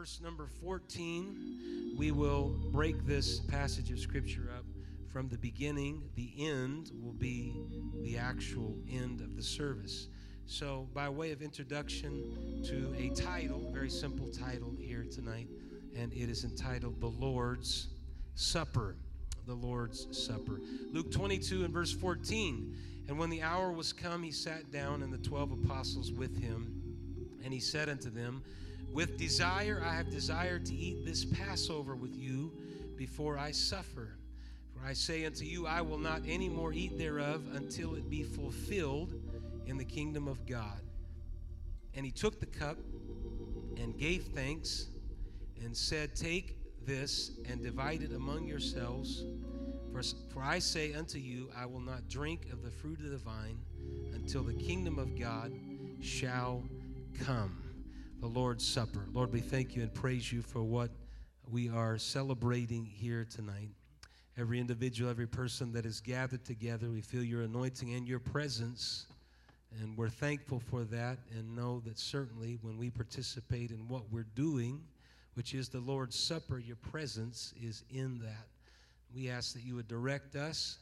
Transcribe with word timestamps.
verse 0.00 0.18
number 0.22 0.48
14. 0.62 1.94
We 1.98 2.10
will 2.10 2.54
break 2.72 3.04
this 3.04 3.38
passage 3.38 3.90
of 3.90 3.98
Scripture 3.98 4.48
up 4.56 4.64
from 5.12 5.28
the 5.28 5.36
beginning. 5.36 6.04
The 6.14 6.32
end 6.38 6.90
will 7.02 7.12
be 7.12 7.54
the 8.02 8.16
actual 8.16 8.78
end 8.90 9.20
of 9.20 9.36
the 9.36 9.42
service. 9.42 10.08
So, 10.46 10.88
by 10.94 11.10
way 11.10 11.32
of 11.32 11.42
introduction 11.42 12.62
to 12.64 12.94
a 12.96 13.10
title, 13.14 13.70
very 13.74 13.90
simple 13.90 14.28
title 14.28 14.72
here 14.78 15.04
tonight, 15.04 15.48
and 15.94 16.10
it 16.14 16.30
is 16.30 16.44
entitled 16.44 16.98
The 16.98 17.06
Lord's 17.06 17.88
Supper. 18.36 18.96
The 19.46 19.52
Lord's 19.52 20.06
Supper. 20.16 20.62
Luke 20.94 21.12
22 21.12 21.62
and 21.66 21.74
verse 21.74 21.92
14. 21.92 22.74
And 23.08 23.18
when 23.18 23.28
the 23.28 23.42
hour 23.42 23.70
was 23.70 23.92
come, 23.92 24.22
he 24.22 24.32
sat 24.32 24.72
down, 24.72 25.02
and 25.02 25.12
the 25.12 25.18
twelve 25.18 25.52
apostles 25.52 26.10
with 26.10 26.40
him. 26.40 27.36
And 27.44 27.52
he 27.52 27.60
said 27.60 27.90
unto 27.90 28.08
them, 28.08 28.42
With 28.92 29.16
desire 29.16 29.82
I 29.84 29.94
have 29.94 30.10
desired 30.10 30.66
to 30.66 30.74
eat 30.74 31.04
this 31.04 31.24
Passover 31.24 31.94
with 31.94 32.16
you 32.16 32.52
before 32.96 33.38
I 33.38 33.52
suffer. 33.52 34.16
For 34.74 34.84
I 34.84 34.94
say 34.94 35.24
unto 35.24 35.44
you, 35.44 35.66
I 35.66 35.80
will 35.80 35.98
not 35.98 36.22
any 36.26 36.48
more 36.48 36.72
eat 36.72 36.98
thereof 36.98 37.44
until 37.54 37.94
it 37.94 38.10
be 38.10 38.22
fulfilled 38.22 39.14
in 39.66 39.76
the 39.76 39.84
kingdom 39.84 40.26
of 40.26 40.44
God. 40.44 40.80
And 41.94 42.04
he 42.04 42.10
took 42.10 42.40
the 42.40 42.46
cup 42.46 42.78
and 43.76 43.96
gave 43.96 44.24
thanks 44.34 44.88
and 45.62 45.76
said, 45.76 46.16
Take 46.16 46.56
this 46.84 47.32
and 47.48 47.62
divide 47.62 48.02
it 48.02 48.12
among 48.12 48.46
yourselves. 48.46 49.24
For, 49.92 50.02
for 50.32 50.42
I 50.42 50.58
say 50.58 50.94
unto 50.94 51.18
you, 51.18 51.50
I 51.56 51.66
will 51.66 51.80
not 51.80 52.08
drink 52.08 52.46
of 52.52 52.62
the 52.62 52.70
fruit 52.70 52.98
of 53.00 53.10
the 53.10 53.18
vine 53.18 53.58
until 54.12 54.42
the 54.42 54.54
kingdom 54.54 54.98
of 54.98 55.18
God 55.18 55.52
shall 56.00 56.64
come. 57.24 57.69
The 58.20 58.26
Lord's 58.26 58.66
Supper. 58.66 59.06
Lord, 59.14 59.32
we 59.32 59.40
thank 59.40 59.74
you 59.74 59.80
and 59.80 59.94
praise 59.94 60.30
you 60.30 60.42
for 60.42 60.62
what 60.62 60.90
we 61.50 61.70
are 61.70 61.96
celebrating 61.96 62.84
here 62.84 63.24
tonight. 63.24 63.70
Every 64.36 64.60
individual, 64.60 65.08
every 65.08 65.26
person 65.26 65.72
that 65.72 65.86
is 65.86 66.02
gathered 66.02 66.44
together, 66.44 66.90
we 66.90 67.00
feel 67.00 67.24
your 67.24 67.40
anointing 67.40 67.94
and 67.94 68.06
your 68.06 68.18
presence. 68.18 69.06
And 69.80 69.96
we're 69.96 70.10
thankful 70.10 70.60
for 70.60 70.84
that 70.84 71.16
and 71.34 71.56
know 71.56 71.80
that 71.86 71.98
certainly 71.98 72.58
when 72.60 72.76
we 72.76 72.90
participate 72.90 73.70
in 73.70 73.88
what 73.88 74.02
we're 74.12 74.26
doing, 74.34 74.82
which 75.32 75.54
is 75.54 75.70
the 75.70 75.80
Lord's 75.80 76.18
Supper, 76.18 76.58
your 76.58 76.76
presence 76.76 77.54
is 77.58 77.84
in 77.88 78.18
that. 78.18 78.48
We 79.14 79.30
ask 79.30 79.54
that 79.54 79.62
you 79.62 79.76
would 79.76 79.88
direct 79.88 80.36
us. 80.36 80.76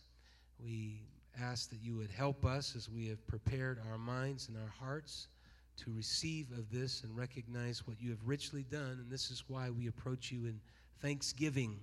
We 0.61 1.03
ask 1.41 1.71
that 1.71 1.79
you 1.85 1.95
would 1.99 2.11
help 2.11 2.45
us 2.45 2.75
as 2.75 2.91
we 2.91 3.07
have 3.07 3.25
prepared 3.29 3.81
our 3.89 3.97
minds 3.97 4.49
and 4.49 4.57
our 4.57 4.73
hearts 4.81 5.29
to 5.85 5.93
receive 5.93 6.51
of 6.53 6.71
this 6.71 7.03
and 7.03 7.17
recognize 7.17 7.87
what 7.87 8.01
you 8.01 8.11
have 8.11 8.19
richly 8.25 8.65
done. 8.65 8.99
And 9.01 9.11
this 9.11 9.31
is 9.31 9.45
why 9.49 9.71
we 9.71 9.87
approach 9.87 10.31
you 10.31 10.47
in 10.47 10.61
thanksgiving. 11.01 11.79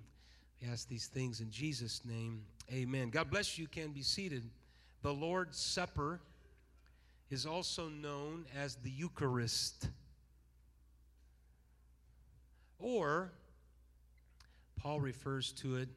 We 0.62 0.68
ask 0.68 0.88
these 0.88 1.08
things 1.08 1.42
in 1.42 1.50
Jesus' 1.50 2.02
name. 2.06 2.42
Amen. 2.72 3.10
God 3.10 3.30
bless 3.30 3.58
you. 3.58 3.68
can 3.68 3.92
be 3.92 4.02
seated. 4.02 4.44
The 5.02 5.14
Lord's 5.14 5.58
Supper 5.58 6.20
is 7.30 7.46
also 7.46 7.90
known 7.90 8.46
as 8.58 8.76
the 8.76 8.90
Eucharist. 8.90 9.90
Or, 12.80 13.32
Paul 14.78 15.00
refers 15.00 15.52
to 15.54 15.78
it 15.78 15.90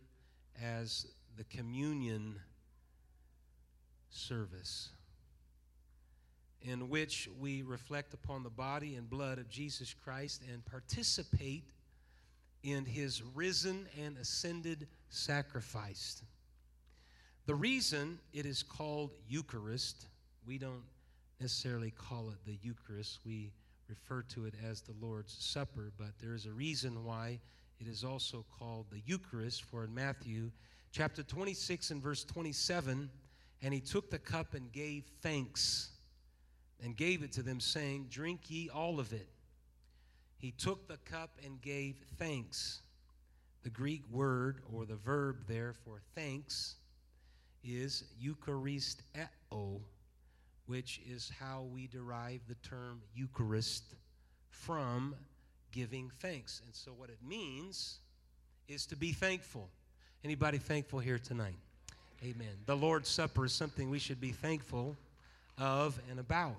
as 0.63 1.07
the 1.37 1.45
communion 1.45 2.37
service, 4.11 4.91
in 6.63 6.89
which 6.89 7.29
we 7.39 7.63
reflect 7.63 8.15
upon 8.15 8.43
the 8.43 8.51
body 8.51 8.97
and 8.97 9.09
blood 9.09 9.39
of 9.39 9.49
Jesus 9.49 9.95
Christ 9.95 10.43
and 10.53 10.65
participate 10.65 11.65
in 12.63 12.85
his 12.85 13.23
risen 13.35 13.87
and 14.03 14.19
ascended 14.19 14.89
sacrifice. 15.09 16.23
The 17.47 17.55
reason 17.55 18.19
it 18.33 18.45
is 18.45 18.63
called 18.63 19.13
Eucharist, 19.29 20.07
we 20.47 20.59
don't 20.59 20.83
necessarily 21.41 21.93
call 21.93 22.31
it 22.31 22.45
the 22.45 22.59
Eucharist, 22.63 23.21
we 23.25 23.53
refer 23.89 24.23
to 24.35 24.45
it 24.45 24.55
as 24.69 24.83
the 24.83 24.95
Lord's 25.01 25.35
Supper, 25.39 25.93
but 25.97 26.11
there 26.21 26.35
is 26.35 26.47
a 26.47 26.53
reason 26.53 27.05
why 27.05 27.39
it 27.81 27.87
is 27.87 28.05
also 28.05 28.45
called 28.59 28.87
the 28.91 29.01
Eucharist, 29.07 29.63
for 29.63 29.85
in 29.85 29.95
Matthew 29.95 30.51
chapter 30.91 31.23
26 31.23 31.91
and 31.93 32.03
verse 32.03 32.25
27, 32.25 33.09
and 33.63 33.75
he 33.75 33.81
took 33.81 34.11
the 34.11 34.19
cup 34.19 34.55
and 34.55 34.71
gave 34.73 35.05
thanks 35.23 35.91
and 36.83 36.97
gave 36.97 37.23
it 37.23 37.33
to 37.33 37.43
them, 37.43 37.61
saying, 37.61 38.07
Drink 38.11 38.51
ye 38.51 38.69
all 38.69 39.01
of 39.01 39.13
it. 39.13 39.29
He 40.37 40.53
took 40.53 40.87
the 40.87 40.99
cup 40.99 41.31
and 41.45 41.61
gave 41.61 41.97
thanks. 42.17 42.81
The 43.65 43.71
Greek 43.71 44.03
word 44.11 44.63
or 44.73 44.87
the 44.87 44.95
verb 44.95 45.39
there 45.49 45.73
for 45.85 46.01
thanks 46.15 46.77
is 47.65 48.05
eucharisteo, 48.23 49.81
which 50.67 51.01
is 51.09 51.33
how 51.41 51.67
we 51.73 51.89
derive 51.89 52.41
the 52.49 52.55
term 52.57 53.03
Eucharist 53.15 53.95
from 54.51 55.15
giving 55.73 56.11
thanks. 56.21 56.63
And 56.65 56.75
so 56.75 56.93
what 56.93 57.11
it 57.11 57.19
means 57.27 57.99
is 58.69 58.87
to 58.87 58.97
be 58.97 59.13
thankful. 59.13 59.69
Anybody 60.25 60.59
thankful 60.59 61.01
here 61.01 61.19
tonight? 61.19 61.59
Amen. 62.23 62.57
The 62.67 62.77
Lord's 62.77 63.09
Supper 63.09 63.45
is 63.45 63.53
something 63.53 63.91
we 63.91 63.99
should 63.99 64.21
be 64.21 64.33
thankful 64.33 64.97
of 65.57 65.99
and 66.11 66.21
about. 66.21 66.57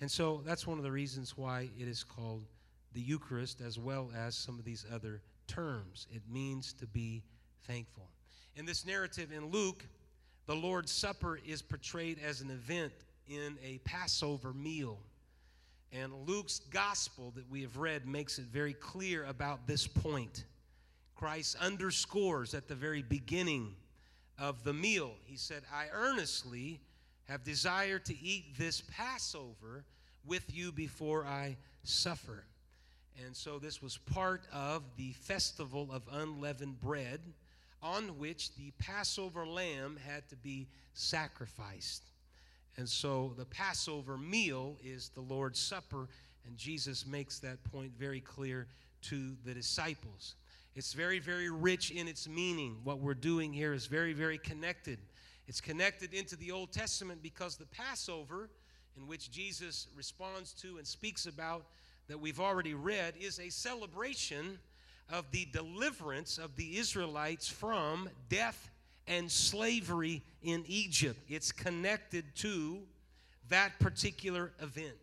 And 0.00 0.10
so 0.10 0.42
that's 0.44 0.66
one 0.66 0.78
of 0.78 0.84
the 0.84 0.90
reasons 0.90 1.36
why 1.36 1.68
it 1.78 1.86
is 1.86 2.02
called 2.02 2.44
the 2.92 3.00
Eucharist 3.00 3.60
as 3.60 3.78
well 3.78 4.10
as 4.16 4.34
some 4.34 4.58
of 4.58 4.64
these 4.64 4.84
other 4.92 5.20
terms. 5.46 6.06
It 6.10 6.22
means 6.30 6.72
to 6.74 6.86
be 6.86 7.22
thankful. 7.66 8.08
In 8.56 8.64
this 8.64 8.86
narrative 8.86 9.30
in 9.32 9.50
Luke, 9.50 9.84
the 10.46 10.54
Lord's 10.54 10.90
Supper 10.90 11.38
is 11.46 11.62
portrayed 11.62 12.18
as 12.26 12.40
an 12.40 12.50
event 12.50 12.92
in 13.28 13.56
a 13.62 13.78
Passover 13.84 14.52
meal. 14.52 14.98
And 15.92 16.12
Luke's 16.26 16.60
gospel 16.70 17.32
that 17.36 17.48
we 17.50 17.62
have 17.62 17.76
read 17.76 18.06
makes 18.06 18.38
it 18.38 18.46
very 18.46 18.72
clear 18.74 19.24
about 19.24 19.66
this 19.66 19.86
point. 19.86 20.44
Christ 21.14 21.56
underscores 21.60 22.54
at 22.54 22.68
the 22.68 22.74
very 22.74 23.02
beginning 23.02 23.74
of 24.38 24.64
the 24.64 24.72
meal, 24.72 25.12
he 25.24 25.36
said, 25.36 25.62
I 25.72 25.86
earnestly 25.92 26.80
have 27.30 27.44
desired 27.44 28.04
to 28.04 28.14
eat 28.20 28.58
this 28.58 28.82
Passover 28.96 29.84
with 30.26 30.44
you 30.52 30.72
before 30.72 31.24
I 31.24 31.56
suffer. 31.84 32.42
And 33.24 33.36
so 33.36 33.60
this 33.60 33.80
was 33.80 33.98
part 33.98 34.42
of 34.52 34.82
the 34.96 35.12
festival 35.12 35.88
of 35.92 36.02
unleavened 36.10 36.80
bread 36.80 37.20
on 37.82 38.18
which 38.18 38.54
the 38.56 38.72
Passover 38.80 39.46
lamb 39.46 39.96
had 40.04 40.28
to 40.30 40.36
be 40.36 40.66
sacrificed. 40.94 42.02
And 42.76 42.88
so 42.88 43.32
the 43.38 43.44
Passover 43.44 44.18
meal 44.18 44.76
is 44.82 45.10
the 45.10 45.20
Lord's 45.20 45.60
Supper, 45.60 46.08
and 46.46 46.56
Jesus 46.56 47.06
makes 47.06 47.38
that 47.38 47.62
point 47.70 47.92
very 47.96 48.20
clear 48.20 48.66
to 49.02 49.36
the 49.44 49.54
disciples. 49.54 50.34
It's 50.74 50.94
very, 50.94 51.20
very 51.20 51.48
rich 51.48 51.92
in 51.92 52.08
its 52.08 52.28
meaning. 52.28 52.78
What 52.82 52.98
we're 52.98 53.14
doing 53.14 53.52
here 53.52 53.72
is 53.72 53.86
very, 53.86 54.14
very 54.14 54.38
connected. 54.38 54.98
It's 55.50 55.60
connected 55.60 56.14
into 56.14 56.36
the 56.36 56.52
Old 56.52 56.70
Testament 56.70 57.24
because 57.24 57.56
the 57.56 57.66
Passover, 57.66 58.48
in 58.96 59.08
which 59.08 59.32
Jesus 59.32 59.88
responds 59.96 60.52
to 60.52 60.78
and 60.78 60.86
speaks 60.86 61.26
about, 61.26 61.64
that 62.06 62.20
we've 62.20 62.38
already 62.38 62.74
read, 62.74 63.14
is 63.18 63.40
a 63.40 63.48
celebration 63.48 64.60
of 65.12 65.28
the 65.32 65.48
deliverance 65.52 66.38
of 66.38 66.54
the 66.54 66.78
Israelites 66.78 67.48
from 67.48 68.08
death 68.28 68.70
and 69.08 69.28
slavery 69.28 70.22
in 70.44 70.62
Egypt. 70.68 71.18
It's 71.28 71.50
connected 71.50 72.26
to 72.36 72.78
that 73.48 73.72
particular 73.80 74.52
event. 74.62 74.98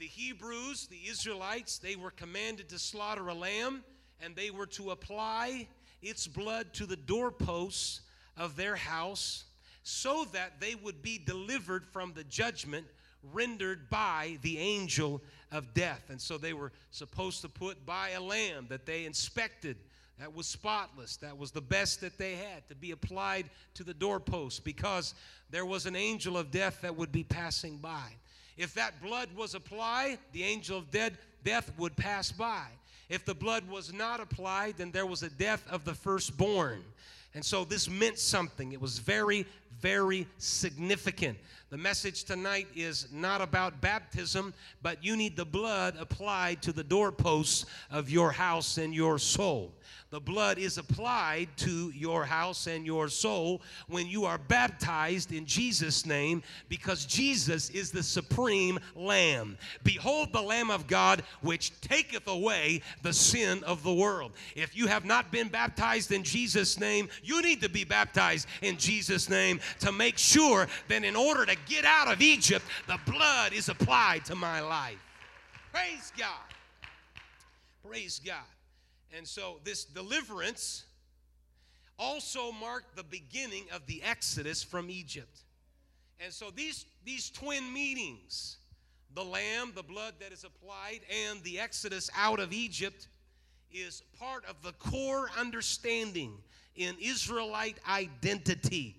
The 0.00 0.06
Hebrews, 0.06 0.88
the 0.88 1.08
Israelites, 1.08 1.78
they 1.78 1.94
were 1.94 2.10
commanded 2.10 2.70
to 2.70 2.80
slaughter 2.80 3.28
a 3.28 3.34
lamb 3.34 3.84
and 4.20 4.34
they 4.34 4.50
were 4.50 4.66
to 4.66 4.90
apply 4.90 5.68
its 6.02 6.26
blood 6.26 6.72
to 6.72 6.86
the 6.86 6.96
doorposts 6.96 8.00
of 8.36 8.56
their 8.56 8.74
house 8.74 9.44
so 9.88 10.26
that 10.32 10.58
they 10.58 10.74
would 10.74 11.00
be 11.00 11.16
delivered 11.16 11.86
from 11.86 12.12
the 12.12 12.24
judgment 12.24 12.84
rendered 13.32 13.88
by 13.88 14.36
the 14.42 14.58
angel 14.58 15.22
of 15.52 15.72
death. 15.74 16.02
And 16.08 16.20
so 16.20 16.38
they 16.38 16.54
were 16.54 16.72
supposed 16.90 17.40
to 17.42 17.48
put 17.48 17.86
by 17.86 18.10
a 18.10 18.20
lamb 18.20 18.66
that 18.68 18.84
they 18.84 19.04
inspected 19.04 19.76
that 20.18 20.34
was 20.34 20.48
spotless, 20.48 21.18
that 21.18 21.38
was 21.38 21.52
the 21.52 21.60
best 21.60 22.00
that 22.00 22.18
they 22.18 22.34
had 22.34 22.66
to 22.68 22.74
be 22.74 22.90
applied 22.90 23.48
to 23.74 23.84
the 23.84 23.94
doorpost 23.94 24.64
because 24.64 25.14
there 25.50 25.66
was 25.66 25.86
an 25.86 25.94
angel 25.94 26.36
of 26.36 26.50
death 26.50 26.80
that 26.82 26.96
would 26.96 27.12
be 27.12 27.22
passing 27.22 27.76
by. 27.76 28.10
If 28.56 28.74
that 28.74 29.00
blood 29.00 29.28
was 29.36 29.54
applied, 29.54 30.18
the 30.32 30.42
angel 30.42 30.78
of 30.78 30.90
dead, 30.90 31.16
death 31.44 31.70
would 31.78 31.94
pass 31.96 32.32
by. 32.32 32.64
If 33.08 33.24
the 33.24 33.34
blood 33.34 33.68
was 33.68 33.92
not 33.92 34.18
applied, 34.18 34.78
then 34.78 34.90
there 34.90 35.06
was 35.06 35.22
a 35.22 35.30
death 35.30 35.62
of 35.70 35.84
the 35.84 35.94
firstborn. 35.94 36.82
And 37.36 37.44
so 37.44 37.66
this 37.66 37.86
meant 37.86 38.18
something. 38.18 38.72
It 38.72 38.80
was 38.80 38.98
very, 38.98 39.46
very 39.80 40.26
significant. 40.38 41.38
The 41.68 41.76
message 41.76 42.22
tonight 42.22 42.68
is 42.76 43.08
not 43.10 43.40
about 43.40 43.80
baptism, 43.80 44.54
but 44.82 45.02
you 45.02 45.16
need 45.16 45.36
the 45.36 45.44
blood 45.44 45.96
applied 45.98 46.62
to 46.62 46.72
the 46.72 46.84
doorposts 46.84 47.66
of 47.90 48.08
your 48.08 48.30
house 48.30 48.78
and 48.78 48.94
your 48.94 49.18
soul. 49.18 49.72
The 50.10 50.20
blood 50.20 50.58
is 50.58 50.78
applied 50.78 51.48
to 51.56 51.90
your 51.90 52.24
house 52.24 52.68
and 52.68 52.86
your 52.86 53.08
soul 53.08 53.60
when 53.88 54.06
you 54.06 54.24
are 54.24 54.38
baptized 54.38 55.32
in 55.32 55.44
Jesus' 55.44 56.06
name 56.06 56.44
because 56.68 57.04
Jesus 57.04 57.70
is 57.70 57.90
the 57.90 58.04
supreme 58.04 58.78
Lamb. 58.94 59.58
Behold 59.82 60.32
the 60.32 60.40
Lamb 60.40 60.70
of 60.70 60.86
God 60.86 61.24
which 61.40 61.78
taketh 61.80 62.28
away 62.28 62.82
the 63.02 63.12
sin 63.12 63.64
of 63.64 63.82
the 63.82 63.92
world. 63.92 64.30
If 64.54 64.76
you 64.76 64.86
have 64.86 65.04
not 65.04 65.32
been 65.32 65.48
baptized 65.48 66.12
in 66.12 66.22
Jesus' 66.22 66.78
name, 66.78 67.08
you 67.24 67.42
need 67.42 67.60
to 67.62 67.68
be 67.68 67.82
baptized 67.82 68.46
in 68.62 68.76
Jesus' 68.76 69.28
name 69.28 69.58
to 69.80 69.90
make 69.90 70.18
sure 70.18 70.68
that 70.86 71.02
in 71.02 71.16
order 71.16 71.44
to 71.46 71.55
get 71.66 71.84
out 71.84 72.12
of 72.12 72.20
Egypt, 72.20 72.64
the 72.86 72.98
blood 73.10 73.52
is 73.52 73.68
applied 73.68 74.24
to 74.26 74.34
my 74.34 74.60
life. 74.60 74.98
Praise 75.72 76.12
God. 76.16 76.28
Praise 77.86 78.20
God. 78.24 78.36
And 79.16 79.26
so 79.26 79.60
this 79.64 79.84
deliverance 79.84 80.84
also 81.98 82.52
marked 82.52 82.96
the 82.96 83.04
beginning 83.04 83.64
of 83.72 83.86
the 83.86 84.02
exodus 84.02 84.62
from 84.62 84.90
Egypt. 84.90 85.40
And 86.20 86.32
so 86.32 86.50
these, 86.54 86.86
these 87.04 87.30
twin 87.30 87.72
meetings, 87.72 88.56
the 89.14 89.24
lamb, 89.24 89.72
the 89.74 89.82
blood 89.82 90.14
that 90.20 90.32
is 90.32 90.44
applied, 90.44 91.00
and 91.28 91.42
the 91.42 91.60
exodus 91.60 92.10
out 92.16 92.40
of 92.40 92.52
Egypt, 92.52 93.08
is 93.72 94.02
part 94.18 94.44
of 94.46 94.62
the 94.62 94.72
core 94.72 95.28
understanding 95.38 96.32
in 96.74 96.94
Israelite 97.00 97.76
identity. 97.88 98.96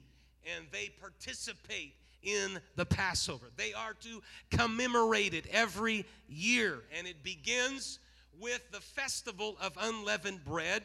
And 0.56 0.66
they 0.72 0.90
participate 1.02 1.94
in 2.28 2.60
the 2.76 2.86
Passover. 2.86 3.48
They 3.56 3.74
are 3.74 3.94
to 4.02 4.22
commemorate 4.52 5.34
it 5.34 5.48
every 5.52 6.06
year. 6.28 6.84
And 6.98 7.08
it 7.08 7.24
begins 7.24 8.00
with 8.40 8.62
the 8.72 8.82
festival 8.82 9.58
of 9.62 9.78
unleavened 9.80 10.44
bread, 10.44 10.84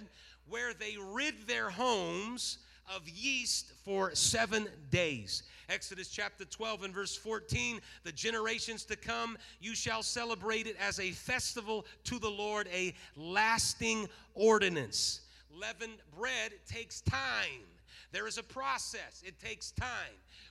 where 0.49 0.73
they 0.73 0.97
rid 1.13 1.47
their 1.47 1.69
homes 1.69 2.59
of 2.95 3.09
yeast 3.09 3.73
for 3.85 4.15
seven 4.15 4.69
days. 4.91 5.43
Exodus 5.69 6.09
chapter 6.09 6.45
12 6.45 6.85
and 6.85 6.95
verse 6.95 7.17
14 7.17 7.81
the 8.05 8.13
generations 8.13 8.85
to 8.85 8.97
come, 8.97 9.37
you 9.61 9.75
shall 9.75 10.03
celebrate 10.03 10.67
it 10.67 10.77
as 10.81 11.01
a 11.01 11.11
festival 11.13 11.87
to 12.05 12.19
the 12.19 12.29
Lord, 12.29 12.69
a 12.73 12.95
lasting 13.17 14.09
ordinance. 14.35 15.21
Leavened 15.55 15.99
bread 16.17 16.53
takes 16.69 17.01
time. 17.03 17.67
There 18.13 18.27
is 18.27 18.39
a 18.39 18.43
process, 18.43 19.23
it 19.25 19.41
takes 19.41 19.71
time. 19.73 19.89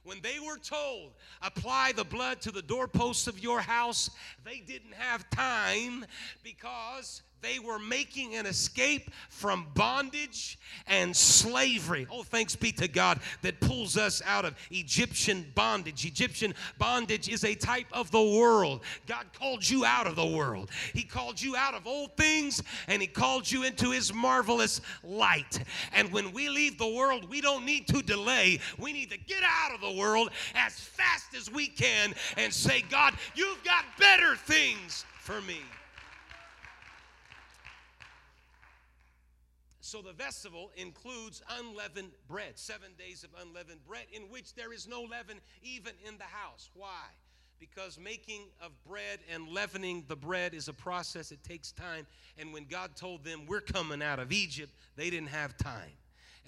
When 0.04 0.20
they 0.22 0.40
were 0.40 0.58
told, 0.58 1.14
apply 1.42 1.92
the 1.92 2.04
blood 2.04 2.42
to 2.42 2.52
the 2.52 2.62
doorposts 2.62 3.28
of 3.28 3.40
your 3.40 3.62
house, 3.62 4.10
they 4.44 4.60
didn't 4.60 4.94
have 4.94 5.30
time 5.30 6.06
because 6.44 7.22
they 7.42 7.60
were 7.60 7.80
making 7.80 8.36
an 8.36 8.46
escape 8.46 9.10
from 9.30 9.68
bondage 9.74 10.60
and 10.88 11.16
slavery. 11.16 12.06
Oh, 12.12 12.24
thanks 12.24 12.56
be 12.56 12.72
to 12.74 12.88
God 12.88 13.20
that 13.42 13.60
pulls 13.60 13.98
us 13.98 14.22
out 14.26 14.46
of 14.46 14.56
Egyptian 14.70 15.46
bondage. 15.56 16.06
Egyptian 16.06 16.54
bondage 16.78 17.30
is 17.30 17.44
a 17.44 17.56
type 17.56 17.88
of 17.92 18.12
the 18.12 18.22
world. 18.22 18.82
God 19.08 19.26
called 19.34 19.68
you 19.68 19.86
out 19.86 20.08
of 20.08 20.16
the 20.16 20.26
world, 20.26 20.70
He 20.94 21.04
called 21.04 21.42
you 21.42 21.56
out 21.56 21.74
of 21.74 21.88
old 21.88 22.16
things 22.16 22.62
and 22.88 23.02
He 23.02 23.08
called 23.08 23.50
you 23.50 23.64
into 23.64 23.92
His 23.92 24.14
marvelous 24.14 24.82
light. 25.04 25.64
And 25.94 26.12
when 26.12 26.32
we 26.32 26.50
leave 26.50 26.78
the 26.78 26.88
world, 26.88 27.30
we 27.30 27.42
don't 27.42 27.66
need 27.66 27.88
to 27.88 28.02
delay. 28.02 28.60
We 28.78 28.94
need 28.94 29.10
to 29.12 29.18
get 29.18 29.44
out 29.44 29.74
of 29.74 29.82
the 29.82 30.00
world 30.00 30.30
as 30.56 30.80
fast 30.80 31.36
as 31.36 31.52
we 31.52 31.68
can 31.68 32.14
and 32.38 32.54
say, 32.54 32.84
God, 32.90 33.16
you've 33.36 33.64
got 33.64 33.86
better 33.98 34.36
things 34.36 35.06
for 35.20 35.42
me. 35.42 35.60
So 39.92 40.02
the 40.02 40.14
festival 40.14 40.72
includes 40.78 41.42
unleavened 41.60 42.12
bread, 42.30 42.58
seven 42.58 42.92
days 42.98 43.26
of 43.26 43.30
unleavened 43.46 43.86
bread, 43.86 44.06
in 44.14 44.22
which 44.30 44.56
there 44.56 44.72
is 44.72 44.88
no 44.88 45.02
leaven 45.02 45.42
even 45.64 45.92
in 46.08 46.18
the 46.18 46.24
house. 46.24 46.70
Why? 46.74 46.88
Because 47.60 48.00
making 48.00 48.44
of 48.62 48.72
bread 48.86 49.20
and 49.30 49.50
leavening 49.50 50.06
the 50.08 50.16
bread 50.16 50.54
is 50.54 50.70
a 50.70 50.74
process, 50.74 51.34
it 51.34 51.44
takes 51.44 51.74
time. 51.74 52.08
And 52.38 52.54
when 52.54 52.68
God 52.70 52.96
told 52.96 53.26
them, 53.26 53.42
We're 53.46 53.60
coming 53.60 54.02
out 54.02 54.20
of 54.20 54.32
Egypt, 54.32 54.72
they 54.96 55.10
didn't 55.10 55.28
have 55.28 55.58
time. 55.58 55.92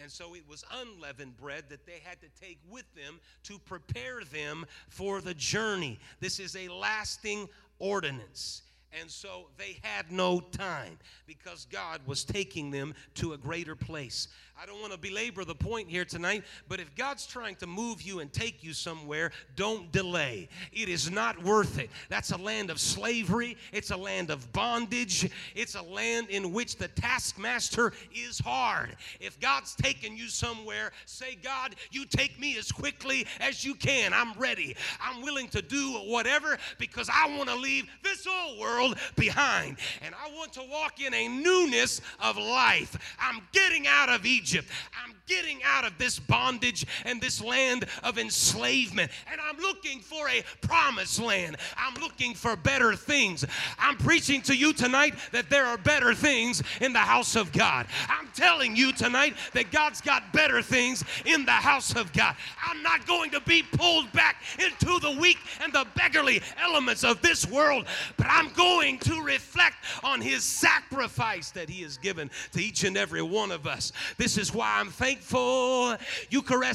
And 0.01 0.10
so 0.10 0.36
it 0.36 0.48
was 0.48 0.63
unleavened 0.72 1.36
bread 1.36 1.66
that 1.68 1.86
they 1.86 2.00
had 2.01 2.22
to 2.22 2.28
take 2.39 2.60
with 2.69 2.86
them 2.96 3.19
to 3.44 3.60
prepare 3.60 4.24
them 4.24 4.66
for 4.88 5.19
the 5.19 5.34
journey. 5.34 6.00
This 6.22 6.39
is 6.39 6.56
a 6.56 6.69
lasting 6.69 7.50
ordinance. 7.78 8.62
And 9.00 9.10
so 9.10 9.48
they 9.57 9.80
had 9.81 10.12
no 10.12 10.40
time 10.40 11.00
because 11.25 11.66
God 11.72 12.01
was 12.06 12.24
taking 12.24 12.69
them 12.69 12.94
to 13.16 13.34
a 13.34 13.38
greater 13.38 13.75
place. 13.75 14.28
I 14.62 14.68
don't 14.68 14.80
want 14.80 14.94
to 14.94 15.00
belabor 15.00 15.44
the 15.44 15.56
point 15.56 15.90
here 15.90 16.06
tonight, 16.06 16.44
but 16.69 16.80
if 16.80 16.94
God's 16.95 17.25
trying 17.25 17.56
to 17.56 17.68
move 17.68 18.04
you 18.04 18.19
and 18.19 18.31
take 18.31 18.63
you 18.63 18.72
somewhere, 18.74 19.31
don't 19.56 19.92
delay. 19.92 20.48
It 20.72 20.90
is 20.90 21.10
not 21.10 21.44
worth 21.44 21.80
it. 21.80 21.90
That's 22.07 22.31
a 22.31 22.38
land 22.38 22.69
of 22.69 22.80
slavery, 22.80 23.57
it's 23.72 23.90
a 23.90 23.98
land 23.98 24.30
of 24.30 24.51
bondage, 24.54 25.30
it's 25.56 25.74
a 25.74 25.81
land 25.81 26.30
in 26.30 26.54
which 26.54 26.78
the 26.78 26.88
taskmaster 26.89 27.94
is 28.13 28.39
hard. 28.39 28.96
If 29.19 29.39
God's 29.39 29.75
taking 29.75 30.16
you 30.16 30.28
somewhere, 30.28 30.92
say, 31.07 31.36
God, 31.42 31.75
you 31.92 32.06
take 32.06 32.39
me 32.39 32.57
as 32.57 32.72
quickly 32.72 33.25
as 33.39 33.66
you 33.66 33.74
can. 33.74 34.13
I'm 34.13 34.34
ready. 34.34 34.75
I'm 35.01 35.24
willing 35.24 35.48
to 35.50 35.63
do 35.63 35.94
whatever 36.06 36.60
because 36.78 37.10
I 37.12 37.36
want 37.36 37.50
to 37.50 37.56
leave 37.56 37.88
this 38.04 38.28
old 38.28 38.60
world 38.60 38.83
behind 39.16 39.78
and 40.02 40.14
I 40.14 40.36
want 40.36 40.54
to 40.54 40.64
walk 40.70 41.02
in 41.02 41.14
a 41.14 41.28
newness 41.28 42.02
of 42.20 42.38
life. 42.38 42.98
I'm 43.20 43.42
getting 43.52 43.88
out 43.88 44.10
of 44.10 44.26
Egypt. 44.26 44.34
Egypt. 44.44 44.70
I'm 45.04 45.14
getting 45.26 45.62
out 45.64 45.86
of 45.86 45.98
this 45.98 46.20
bondage 46.20 46.86
and 47.06 47.22
this 47.22 47.42
land 47.42 47.86
of 48.04 48.18
enslavement. 48.18 49.10
And 49.32 49.40
I'm 49.40 49.58
looking 49.58 50.00
for 50.00 50.28
a 50.28 50.44
promised 50.62 51.20
land. 51.22 51.56
I'm 51.78 51.94
looking 52.02 52.34
for 52.34 52.56
better 52.56 52.94
things. 52.96 53.46
I'm 53.80 53.96
preaching 53.96 54.42
to 54.44 54.56
you 54.56 54.74
tonight 54.74 55.16
that 55.32 55.50
there 55.50 55.66
are 55.66 55.78
better 55.78 56.14
things 56.14 56.62
in 56.82 56.92
the 56.92 57.00
house 57.00 57.36
of 57.36 57.52
God. 57.54 57.88
I'm 58.10 58.28
telling 58.34 58.76
you 58.76 58.92
tonight 58.92 59.36
that 59.54 59.72
God's 59.72 60.02
got 60.02 60.34
better 60.34 60.62
things 60.62 61.04
in 61.26 61.46
the 61.46 61.52
house 61.52 61.96
of 61.96 62.12
God. 62.12 62.36
I'm 62.66 62.84
not 62.84 63.08
going 63.08 63.32
to 63.32 63.40
be 63.42 63.64
pulled 63.64 64.12
back 64.12 64.44
into 64.60 65.00
the 65.00 65.18
weak 65.20 65.38
and 65.62 65.72
the 65.72 65.88
beggarly 65.96 66.42
elements 66.62 67.04
of 67.04 67.22
this 67.22 67.48
world, 67.48 67.86
but 68.18 68.28
I'm 68.30 68.52
going 68.54 68.73
to 68.81 69.22
reflect 69.22 69.75
on 70.04 70.22
his 70.22 70.44
sacrifice 70.44 71.52
that 71.52 71.70
he 71.70 71.84
has 71.84 71.98
given 71.98 72.30
to 72.52 72.62
each 72.62 72.84
and 72.84 72.98
every 72.98 73.22
one 73.22 73.51
of 73.51 73.68
us. 73.68 73.92
This 74.18 74.38
is 74.38 74.53
why 74.53 74.80
I'm 74.80 74.89
thankful. 74.89 75.96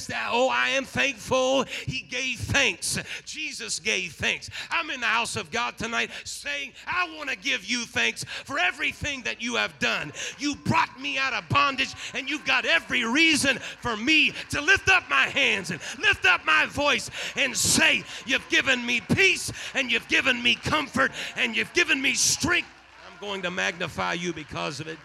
That. 0.08 0.28
Oh, 0.30 0.48
I 0.48 0.70
am 0.70 0.84
thankful. 0.84 1.64
He 1.64 2.00
gave 2.00 2.38
thanks. 2.38 2.98
Jesus 3.24 3.78
gave 3.78 4.12
thanks. 4.12 4.50
I'm 4.70 4.90
in 4.90 5.00
the 5.00 5.06
house 5.06 5.36
of 5.36 5.50
God 5.50 5.76
tonight 5.76 6.10
saying, 6.24 6.72
I 6.86 7.14
want 7.16 7.30
to 7.30 7.36
give 7.36 7.64
you 7.64 7.84
thanks 7.84 8.24
for 8.44 8.58
everything 8.58 9.22
that 9.22 9.42
you 9.42 9.56
have 9.56 9.78
done. 9.78 10.12
You 10.38 10.54
brought 10.56 11.00
me 11.00 11.18
out 11.18 11.32
of 11.32 11.48
bondage, 11.48 11.94
and 12.14 12.28
you've 12.28 12.44
got 12.44 12.64
every 12.64 13.04
reason 13.04 13.58
for 13.80 13.96
me 13.96 14.32
to 14.50 14.60
lift 14.60 14.88
up 14.88 15.08
my 15.08 15.26
hands 15.26 15.70
and 15.70 15.80
lift 15.98 16.26
up 16.26 16.44
my 16.44 16.66
voice 16.66 17.10
and 17.36 17.56
say, 17.56 18.04
You've 18.26 18.48
given 18.48 18.84
me 18.84 19.00
peace, 19.00 19.52
and 19.74 19.90
you've 19.90 20.08
given 20.08 20.42
me 20.42 20.54
comfort, 20.54 21.12
and 21.36 21.56
you've 21.56 21.72
given 21.72 21.87
me 21.96 22.14
strength. 22.14 22.68
I'm 23.06 23.18
going 23.20 23.40
to 23.42 23.50
magnify 23.50 24.12
you 24.14 24.32
because 24.32 24.80
of 24.80 24.88
it. 24.88 24.98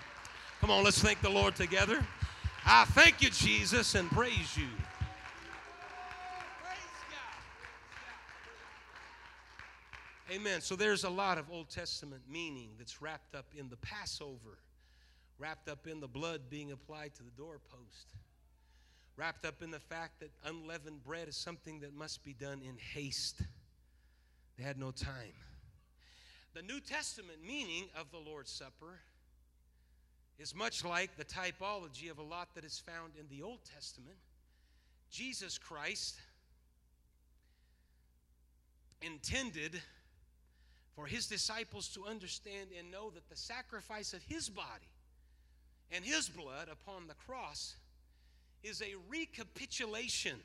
Come 0.60 0.72
on, 0.72 0.84
let's 0.84 1.02
thank 1.02 1.22
the 1.22 1.30
Lord 1.30 1.56
together. 1.56 2.06
I 2.66 2.86
thank 2.86 3.22
you, 3.22 3.30
Jesus, 3.30 3.96
and 3.96 4.10
praise 4.12 4.58
you. 4.58 4.68
Amen. 10.32 10.62
So 10.62 10.76
there's 10.76 11.04
a 11.04 11.10
lot 11.10 11.38
of 11.38 11.52
Old 11.52 11.70
Testament 11.70 12.24
meaning 12.28 12.70
that's 12.78 13.02
wrapped 13.02 13.36
up 13.36 13.46
in 13.56 13.70
the 13.70 13.78
Passover, 13.78 14.58
wrapped 15.38 15.70
up 15.70 15.86
in 15.86 16.00
the 16.00 16.08
blood 16.08 16.42
being 16.50 16.72
applied 16.72 17.14
to 17.16 17.24
the 17.24 17.32
doorpost, 17.38 18.16
wrapped 19.16 19.46
up 19.46 19.62
in 19.62 19.70
the 19.70 19.80
fact 19.80 20.22
that 20.22 20.32
unleavened 20.46 21.04
bread 21.04 21.28
is 21.28 21.36
something 21.36 21.82
that 21.82 21.94
must 21.94 22.24
be 22.24 22.34
done 22.34 22.62
in 22.68 22.78
haste. 22.78 23.42
They 24.58 24.64
had 24.64 24.80
no 24.80 24.92
time. 24.92 25.34
The 26.54 26.62
New 26.62 26.80
Testament 26.80 27.40
meaning 27.46 27.86
of 28.00 28.12
the 28.12 28.20
Lord's 28.20 28.52
Supper 28.52 29.00
is 30.38 30.54
much 30.54 30.86
like 30.86 31.16
the 31.18 31.26
typology 31.26 32.12
of 32.12 32.20
a 32.20 32.24
lot 32.24 32.50
that 32.54 32.64
is 32.64 32.80
found 32.80 33.14
in 33.20 33.26
the 33.36 33.44
Old 33.44 33.60
Testament. 33.74 34.18
Jesus 35.10 35.58
Christ 35.58 36.16
intended 39.02 39.82
for 40.96 41.08
his 41.08 41.26
disciples 41.28 41.88
to 41.90 42.06
understand 42.06 42.70
and 42.78 42.92
know 42.92 43.10
that 43.10 43.28
the 43.30 43.36
sacrifice 43.36 44.14
of 44.14 44.22
his 44.24 44.48
body 44.48 44.90
and 45.92 46.06
his 46.06 46.30
blood 46.30 46.70
upon 46.72 47.08
the 47.08 47.16
cross 47.16 47.76
is 48.64 48.82
a 48.82 48.94
recapitulation 49.10 50.38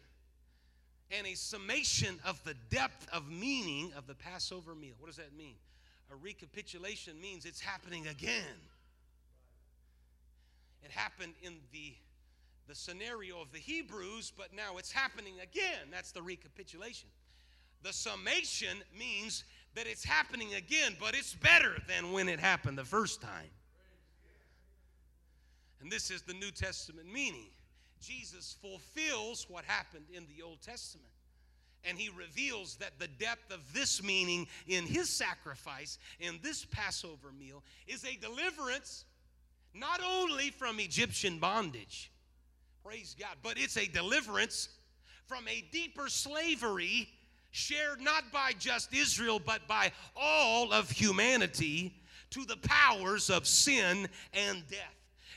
and 1.10 1.26
a 1.26 1.34
summation 1.34 2.18
of 2.24 2.42
the 2.44 2.54
depth 2.70 3.06
of 3.12 3.30
meaning 3.30 3.92
of 3.96 4.06
the 4.06 4.14
Passover 4.14 4.74
meal. 4.74 4.94
What 4.98 5.08
does 5.08 5.16
that 5.16 5.36
mean? 5.36 5.54
A 6.10 6.16
recapitulation 6.16 7.20
means 7.20 7.44
it's 7.44 7.60
happening 7.60 8.06
again. 8.06 8.56
It 10.82 10.90
happened 10.90 11.34
in 11.42 11.56
the, 11.72 11.94
the 12.66 12.74
scenario 12.74 13.40
of 13.40 13.52
the 13.52 13.58
Hebrews, 13.58 14.32
but 14.36 14.54
now 14.54 14.78
it's 14.78 14.90
happening 14.92 15.34
again. 15.42 15.88
That's 15.90 16.12
the 16.12 16.22
recapitulation. 16.22 17.10
The 17.82 17.92
summation 17.92 18.78
means 18.98 19.44
that 19.74 19.86
it's 19.86 20.04
happening 20.04 20.54
again, 20.54 20.96
but 20.98 21.14
it's 21.14 21.34
better 21.34 21.76
than 21.86 22.12
when 22.12 22.28
it 22.28 22.40
happened 22.40 22.78
the 22.78 22.84
first 22.84 23.20
time. 23.20 23.50
And 25.80 25.92
this 25.92 26.10
is 26.10 26.22
the 26.22 26.34
New 26.34 26.50
Testament 26.50 27.12
meaning. 27.12 27.50
Jesus 28.00 28.56
fulfills 28.60 29.46
what 29.48 29.64
happened 29.64 30.06
in 30.12 30.26
the 30.34 30.42
Old 30.42 30.62
Testament. 30.62 31.10
And 31.88 31.98
he 31.98 32.10
reveals 32.10 32.76
that 32.76 32.98
the 32.98 33.08
depth 33.08 33.52
of 33.52 33.60
this 33.72 34.02
meaning 34.02 34.46
in 34.66 34.84
his 34.84 35.08
sacrifice, 35.08 35.98
in 36.20 36.38
this 36.42 36.64
Passover 36.64 37.32
meal, 37.32 37.62
is 37.86 38.04
a 38.04 38.16
deliverance 38.16 39.04
not 39.74 40.00
only 40.06 40.50
from 40.50 40.80
Egyptian 40.80 41.38
bondage, 41.38 42.10
praise 42.84 43.16
God, 43.18 43.36
but 43.42 43.58
it's 43.58 43.76
a 43.76 43.86
deliverance 43.86 44.68
from 45.26 45.46
a 45.48 45.64
deeper 45.72 46.08
slavery 46.08 47.08
shared 47.50 48.00
not 48.00 48.24
by 48.32 48.52
just 48.58 48.94
Israel, 48.94 49.40
but 49.44 49.66
by 49.66 49.92
all 50.16 50.72
of 50.72 50.90
humanity 50.90 51.94
to 52.30 52.44
the 52.44 52.56
powers 52.56 53.30
of 53.30 53.46
sin 53.46 54.08
and 54.32 54.66
death. 54.68 54.80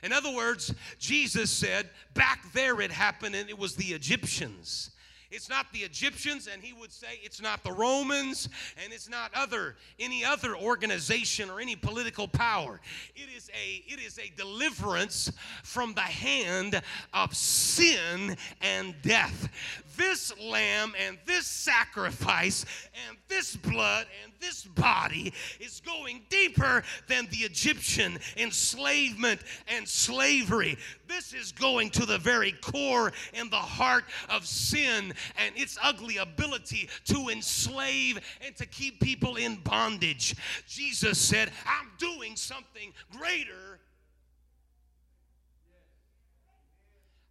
In 0.03 0.11
other 0.11 0.33
words, 0.33 0.73
Jesus 0.97 1.51
said, 1.51 1.89
back 2.13 2.51
there 2.53 2.81
it 2.81 2.91
happened 2.91 3.35
and 3.35 3.49
it 3.49 3.57
was 3.57 3.75
the 3.75 3.93
Egyptians. 3.93 4.91
It's 5.31 5.49
not 5.49 5.71
the 5.71 5.79
Egyptians, 5.79 6.47
and 6.51 6.61
he 6.61 6.73
would 6.73 6.91
say 6.91 7.19
it's 7.23 7.41
not 7.41 7.63
the 7.63 7.71
Romans, 7.71 8.49
and 8.83 8.91
it's 8.91 9.09
not 9.09 9.31
other 9.33 9.77
any 9.99 10.25
other 10.25 10.55
organization 10.55 11.49
or 11.49 11.61
any 11.61 11.75
political 11.75 12.27
power. 12.27 12.81
It 13.15 13.29
is 13.35 13.49
a 13.49 13.83
it 13.91 13.99
is 13.99 14.19
a 14.19 14.31
deliverance 14.35 15.31
from 15.63 15.93
the 15.93 16.01
hand 16.01 16.81
of 17.13 17.35
sin 17.35 18.35
and 18.61 18.93
death. 19.01 19.49
This 19.97 20.33
lamb 20.39 20.93
and 21.05 21.17
this 21.25 21.45
sacrifice 21.45 22.65
and 23.07 23.17
this 23.27 23.55
blood 23.55 24.07
and 24.23 24.31
this 24.39 24.63
body 24.63 25.33
is 25.59 25.81
going 25.85 26.21
deeper 26.29 26.83
than 27.07 27.27
the 27.27 27.37
Egyptian 27.37 28.17
enslavement 28.37 29.41
and 29.67 29.87
slavery. 29.87 30.77
This 31.07 31.33
is 31.33 31.51
going 31.51 31.89
to 31.91 32.05
the 32.05 32.17
very 32.17 32.53
core 32.53 33.11
and 33.33 33.51
the 33.51 33.57
heart 33.57 34.05
of 34.29 34.45
sin 34.45 35.13
and 35.37 35.55
its 35.57 35.77
ugly 35.81 36.17
ability 36.17 36.89
to 37.05 37.29
enslave 37.29 38.19
and 38.45 38.55
to 38.55 38.65
keep 38.65 38.99
people 38.99 39.35
in 39.35 39.57
bondage. 39.57 40.35
Jesus 40.67 41.17
said, 41.19 41.51
I'm 41.65 41.91
doing 41.97 42.35
something 42.35 42.93
greater. 43.17 43.79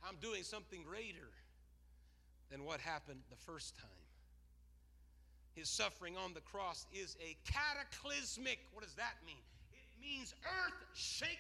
I'm 0.07 0.17
doing 0.21 0.43
something 0.43 0.83
greater 0.83 1.31
than 2.51 2.65
what 2.65 2.81
happened 2.81 3.21
the 3.31 3.37
first 3.37 3.77
time. 3.77 3.87
His 5.55 5.69
suffering 5.69 6.17
on 6.17 6.35
the 6.35 6.41
cross 6.41 6.87
is 6.93 7.17
a 7.21 7.37
cataclysmic. 7.51 8.59
What 8.73 8.85
does 8.85 8.95
that 8.95 9.15
mean? 9.27 9.37
It 9.73 10.01
means 10.01 10.35
earth 10.45 10.87
shaking, 10.95 11.37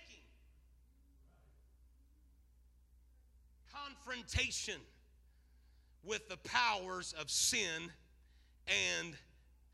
confrontation 3.73 4.80
with 6.04 6.28
the 6.28 6.37
powers 6.38 7.14
of 7.19 7.30
sin 7.30 7.90
and 8.66 9.14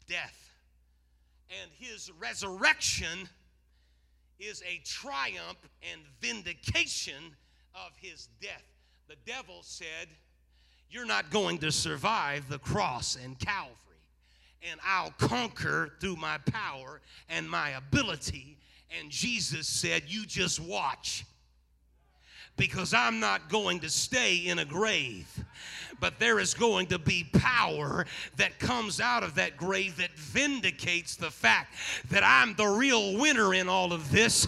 death. 0.08 0.50
And 1.62 1.70
his 1.78 2.10
resurrection 2.18 3.28
is 4.38 4.62
a 4.62 4.80
triumph 4.84 5.58
and 5.92 6.02
vindication 6.20 7.36
of 7.74 7.92
his 8.00 8.28
death. 8.40 8.64
The 9.08 9.16
devil 9.24 9.58
said, 9.62 10.08
You're 10.90 11.06
not 11.06 11.30
going 11.30 11.58
to 11.58 11.70
survive 11.70 12.48
the 12.48 12.58
cross 12.58 13.16
and 13.22 13.38
Calvary, 13.38 13.74
and 14.68 14.80
I'll 14.84 15.12
conquer 15.18 15.92
through 16.00 16.16
my 16.16 16.38
power 16.38 17.00
and 17.28 17.48
my 17.48 17.70
ability. 17.70 18.58
And 18.98 19.10
Jesus 19.10 19.66
said, 19.68 20.02
You 20.06 20.26
just 20.26 20.60
watch 20.60 21.24
because 22.56 22.94
I'm 22.94 23.20
not 23.20 23.48
going 23.48 23.80
to 23.80 23.90
stay 23.90 24.36
in 24.36 24.58
a 24.58 24.64
grave 24.64 25.44
but 26.00 26.18
there 26.18 26.38
is 26.38 26.54
going 26.54 26.86
to 26.86 26.98
be 26.98 27.24
power 27.32 28.06
that 28.36 28.58
comes 28.58 29.00
out 29.00 29.22
of 29.22 29.34
that 29.36 29.56
grave 29.56 29.96
that 29.96 30.12
vindicates 30.12 31.16
the 31.16 31.30
fact 31.30 31.74
that 32.10 32.22
I'm 32.24 32.54
the 32.54 32.66
real 32.66 33.18
winner 33.18 33.54
in 33.54 33.68
all 33.68 33.92
of 33.92 34.10
this, 34.10 34.46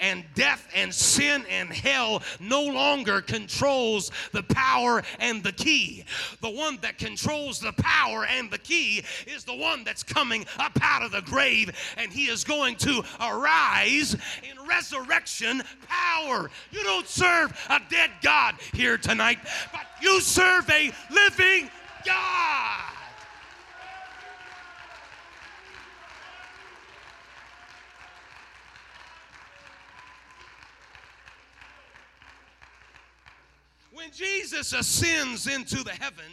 and 0.00 0.24
death 0.34 0.68
and 0.74 0.92
sin 0.92 1.44
and 1.50 1.70
hell 1.70 2.22
no 2.40 2.62
longer 2.62 3.20
controls 3.20 4.10
the 4.32 4.42
power 4.42 5.02
and 5.20 5.42
the 5.42 5.52
key. 5.52 6.04
The 6.40 6.50
one 6.50 6.78
that 6.82 6.98
controls 6.98 7.60
the 7.60 7.72
power 7.72 8.26
and 8.26 8.50
the 8.50 8.58
key 8.58 9.04
is 9.26 9.44
the 9.44 9.56
one 9.56 9.84
that's 9.84 10.02
coming 10.02 10.46
up 10.58 10.78
out 10.82 11.02
of 11.02 11.12
the 11.12 11.22
grave, 11.22 11.70
and 11.96 12.12
he 12.12 12.24
is 12.24 12.44
going 12.44 12.76
to 12.76 13.02
arise 13.20 14.14
in 14.14 14.66
resurrection 14.68 15.62
power. 15.88 16.50
You 16.70 16.82
don't 16.82 17.08
serve 17.48 17.70
a 17.70 17.80
dead 17.90 18.10
God 18.22 18.54
here 18.72 18.98
tonight, 18.98 19.38
but 19.72 19.82
you 20.00 20.20
serve 20.20 20.68
a 20.70 20.92
living 21.10 21.70
God. 22.04 22.84
When 33.92 34.10
Jesus 34.12 34.72
ascends 34.72 35.46
into 35.46 35.82
the 35.82 35.90
heaven, 35.90 36.24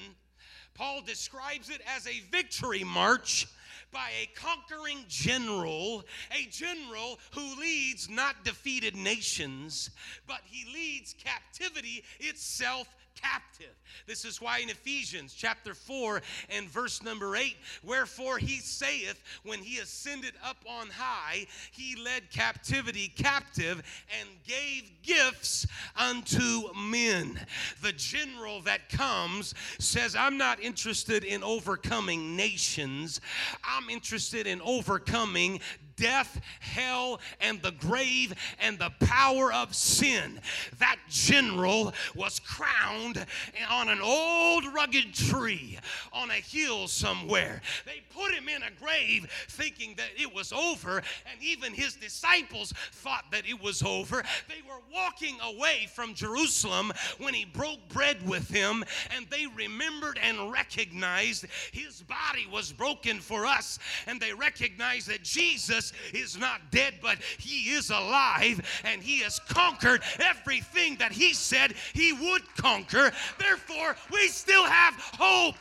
Paul 0.75 1.01
describes 1.01 1.69
it 1.69 1.81
as 1.95 2.05
a 2.05 2.19
victory 2.31 2.83
march 2.83 3.47
by 3.91 4.09
a 4.21 4.29
conquering 4.35 5.05
general, 5.07 6.03
a 6.31 6.45
general 6.49 7.19
who 7.31 7.59
leads 7.59 8.09
not 8.09 8.43
defeated 8.43 8.95
nations, 8.95 9.89
but 10.27 10.41
he 10.45 10.71
leads 10.73 11.13
captivity 11.13 12.03
itself 12.19 12.87
captive. 13.15 13.73
This 14.07 14.25
is 14.25 14.41
why 14.41 14.59
in 14.59 14.69
Ephesians 14.69 15.33
chapter 15.33 15.73
4 15.73 16.21
and 16.49 16.67
verse 16.69 17.01
number 17.01 17.35
8, 17.35 17.55
wherefore 17.83 18.37
he 18.37 18.57
saith, 18.59 19.21
when 19.43 19.59
he 19.59 19.79
ascended 19.79 20.33
up 20.43 20.57
on 20.67 20.87
high, 20.89 21.47
he 21.71 21.95
led 21.95 22.29
captivity 22.31 23.11
captive 23.15 23.81
and 24.19 24.29
gave 24.45 24.91
gifts 25.01 25.65
unto 25.97 26.73
men. 26.75 27.39
The 27.81 27.93
general 27.93 28.61
that 28.61 28.89
comes 28.89 29.53
says, 29.79 30.15
I'm 30.15 30.37
not 30.37 30.59
interested 30.61 31.23
in 31.23 31.43
overcoming 31.43 32.35
nations, 32.35 33.21
I'm 33.63 33.89
interested 33.89 34.47
in 34.47 34.61
overcoming 34.61 35.61
death, 35.95 36.41
hell, 36.59 37.19
and 37.39 37.61
the 37.61 37.71
grave 37.71 38.33
and 38.59 38.77
the 38.79 38.91
power 38.99 39.51
of 39.51 39.75
sin. 39.75 40.39
That 40.79 40.97
general 41.09 41.93
was 42.15 42.39
crowned 42.39 43.25
on 43.69 43.89
an 43.89 44.01
old 44.01 44.65
rugged 44.73 45.13
tree 45.13 45.79
on 46.13 46.29
a 46.29 46.33
hill 46.33 46.87
somewhere. 46.87 47.61
They 47.85 48.01
put 48.13 48.33
him 48.33 48.49
in 48.49 48.63
a 48.63 48.71
grave 48.79 49.27
thinking 49.49 49.95
that 49.97 50.09
it 50.17 50.33
was 50.33 50.51
over, 50.51 50.97
and 50.97 51.41
even 51.41 51.73
his 51.73 51.95
disciples 51.95 52.73
thought 52.91 53.25
that 53.31 53.47
it 53.47 53.61
was 53.61 53.83
over. 53.83 54.23
They 54.47 54.61
were 54.67 54.81
walking 54.93 55.37
away 55.41 55.87
from 55.93 56.13
Jerusalem 56.13 56.91
when 57.19 57.33
he 57.33 57.45
broke 57.45 57.87
bread 57.89 58.27
with 58.27 58.47
them, 58.49 58.83
and 59.15 59.25
they 59.29 59.47
remembered 59.47 60.19
and 60.21 60.51
recognized 60.51 61.45
his 61.71 62.01
body 62.01 62.47
was 62.51 62.71
broken 62.71 63.19
for 63.19 63.45
us, 63.45 63.79
and 64.07 64.19
they 64.19 64.33
recognized 64.33 65.07
that 65.09 65.23
Jesus 65.23 65.84
is 66.13 66.37
not 66.37 66.71
dead, 66.71 66.95
but 67.01 67.17
he 67.37 67.71
is 67.71 67.89
alive 67.89 68.61
and 68.83 69.01
he 69.01 69.19
has 69.19 69.39
conquered 69.39 70.01
everything 70.19 70.95
that 70.97 71.11
he 71.11 71.33
said 71.33 71.73
he 71.93 72.13
would 72.13 72.43
conquer. 72.55 73.11
Therefore, 73.39 73.95
we 74.11 74.27
still 74.27 74.65
have 74.65 74.93
hope. 75.17 75.55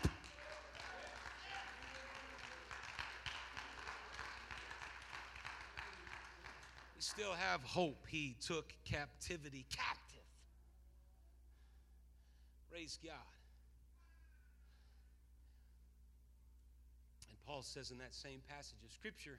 We 6.96 7.02
still 7.02 7.32
have 7.32 7.62
hope. 7.62 8.06
He 8.08 8.36
took 8.40 8.72
captivity 8.84 9.66
captive. 9.70 10.04
Praise 12.70 12.98
God. 13.04 13.14
And 17.30 17.38
Paul 17.46 17.62
says 17.62 17.92
in 17.92 17.98
that 17.98 18.14
same 18.14 18.40
passage 18.48 18.82
of 18.84 18.92
Scripture, 18.92 19.38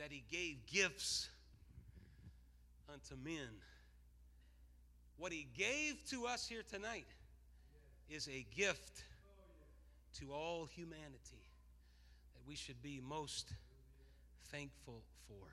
that 0.00 0.10
he 0.10 0.24
gave 0.30 0.56
gifts 0.66 1.28
unto 2.90 3.14
men. 3.22 3.50
What 5.18 5.30
he 5.30 5.46
gave 5.54 6.02
to 6.08 6.26
us 6.26 6.48
here 6.48 6.62
tonight 6.66 7.06
is 8.08 8.26
a 8.26 8.46
gift 8.56 9.04
to 10.18 10.32
all 10.32 10.64
humanity 10.64 11.44
that 12.32 12.48
we 12.48 12.56
should 12.56 12.80
be 12.80 12.98
most 13.06 13.52
thankful 14.50 15.02
for. 15.28 15.46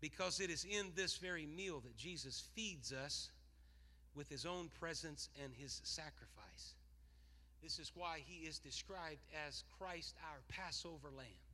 Because 0.00 0.40
it 0.40 0.48
is 0.48 0.64
in 0.64 0.86
this 0.96 1.18
very 1.18 1.44
meal 1.44 1.80
that 1.80 1.94
Jesus 1.94 2.48
feeds 2.54 2.90
us 2.90 3.28
with 4.14 4.30
his 4.30 4.46
own 4.46 4.70
presence 4.80 5.28
and 5.44 5.52
his 5.52 5.82
sacrifice. 5.84 6.74
This 7.62 7.78
is 7.78 7.92
why 7.94 8.22
he 8.24 8.46
is 8.46 8.58
described 8.58 9.20
as 9.46 9.64
Christ, 9.78 10.14
our 10.24 10.38
Passover 10.48 11.10
lamb. 11.14 11.47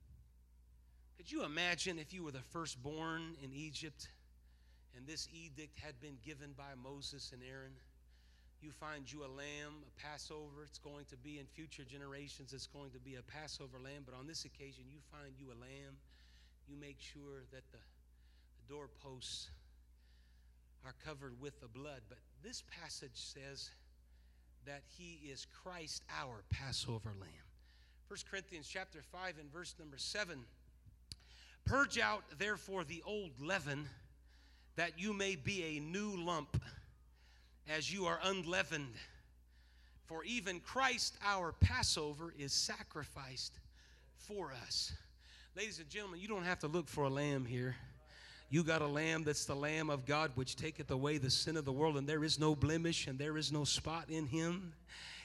Could 1.16 1.30
you 1.30 1.44
imagine 1.44 1.98
if 1.98 2.12
you 2.12 2.24
were 2.24 2.32
the 2.32 2.42
firstborn 2.50 3.36
in 3.42 3.52
Egypt 3.52 4.08
and 4.96 5.06
this 5.06 5.28
edict 5.32 5.78
had 5.78 6.00
been 6.00 6.18
given 6.24 6.50
by 6.56 6.74
Moses 6.82 7.30
and 7.32 7.42
Aaron? 7.42 7.72
You 8.60 8.72
find 8.72 9.10
you 9.10 9.20
a 9.24 9.28
lamb, 9.28 9.84
a 9.86 10.02
Passover. 10.02 10.64
It's 10.66 10.78
going 10.78 11.04
to 11.10 11.16
be 11.16 11.38
in 11.38 11.46
future 11.46 11.84
generations, 11.84 12.52
it's 12.52 12.66
going 12.66 12.90
to 12.92 12.98
be 12.98 13.16
a 13.16 13.22
Passover 13.22 13.78
lamb. 13.78 14.02
But 14.04 14.14
on 14.16 14.26
this 14.26 14.44
occasion, 14.44 14.84
you 14.90 14.98
find 15.12 15.34
you 15.38 15.46
a 15.48 15.58
lamb. 15.60 15.96
You 16.66 16.76
make 16.76 16.96
sure 16.98 17.44
that 17.52 17.62
the, 17.72 17.78
the 17.78 18.74
doorposts 18.74 19.50
are 20.84 20.94
covered 21.04 21.40
with 21.40 21.60
the 21.60 21.68
blood. 21.68 22.00
But 22.08 22.18
this 22.42 22.62
passage 22.80 23.12
says 23.14 23.70
that 24.66 24.82
he 24.96 25.20
is 25.30 25.46
Christ, 25.62 26.02
our 26.20 26.42
Passover 26.50 27.12
lamb. 27.20 27.48
1 28.08 28.18
Corinthians 28.30 28.68
chapter 28.68 29.02
5 29.02 29.34
and 29.40 29.52
verse 29.52 29.74
number 29.78 29.98
7 29.98 30.44
Purge 31.64 31.98
out, 31.98 32.22
therefore, 32.38 32.84
the 32.84 33.02
old 33.06 33.30
leaven, 33.40 33.88
that 34.76 34.98
you 34.98 35.12
may 35.12 35.36
be 35.36 35.76
a 35.76 35.80
new 35.80 36.16
lump, 36.16 36.60
as 37.68 37.92
you 37.92 38.06
are 38.06 38.18
unleavened. 38.22 38.94
For 40.06 40.24
even 40.24 40.60
Christ, 40.60 41.16
our 41.24 41.52
Passover, 41.52 42.34
is 42.38 42.52
sacrificed 42.52 43.58
for 44.16 44.52
us. 44.66 44.92
Ladies 45.56 45.78
and 45.78 45.88
gentlemen, 45.88 46.20
you 46.20 46.28
don't 46.28 46.44
have 46.44 46.58
to 46.60 46.66
look 46.66 46.88
for 46.88 47.04
a 47.04 47.08
lamb 47.10 47.46
here. 47.46 47.76
You 48.50 48.62
got 48.62 48.82
a 48.82 48.86
lamb 48.86 49.24
that's 49.24 49.46
the 49.46 49.56
Lamb 49.56 49.88
of 49.88 50.04
God, 50.04 50.30
which 50.34 50.56
taketh 50.56 50.90
away 50.90 51.18
the 51.18 51.30
sin 51.30 51.56
of 51.56 51.64
the 51.64 51.72
world, 51.72 51.96
and 51.96 52.06
there 52.06 52.24
is 52.24 52.38
no 52.38 52.54
blemish 52.54 53.06
and 53.06 53.18
there 53.18 53.36
is 53.38 53.50
no 53.50 53.64
spot 53.64 54.10
in 54.10 54.26
him. 54.26 54.74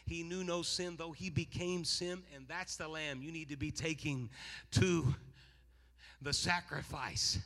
He 0.08 0.24
knew 0.24 0.44
no 0.44 0.62
sin, 0.62 0.96
though 0.98 1.12
he 1.12 1.30
became 1.30 1.84
sin, 1.84 2.24
and 2.36 2.48
that's 2.48 2.78
the 2.78 2.88
lamb 2.88 3.22
you 3.22 3.32
need 3.32 3.50
to 3.50 3.58
be 3.58 3.70
taking 3.70 4.30
to 4.72 5.14
the 6.22 6.34
sacrifice. 6.34 7.40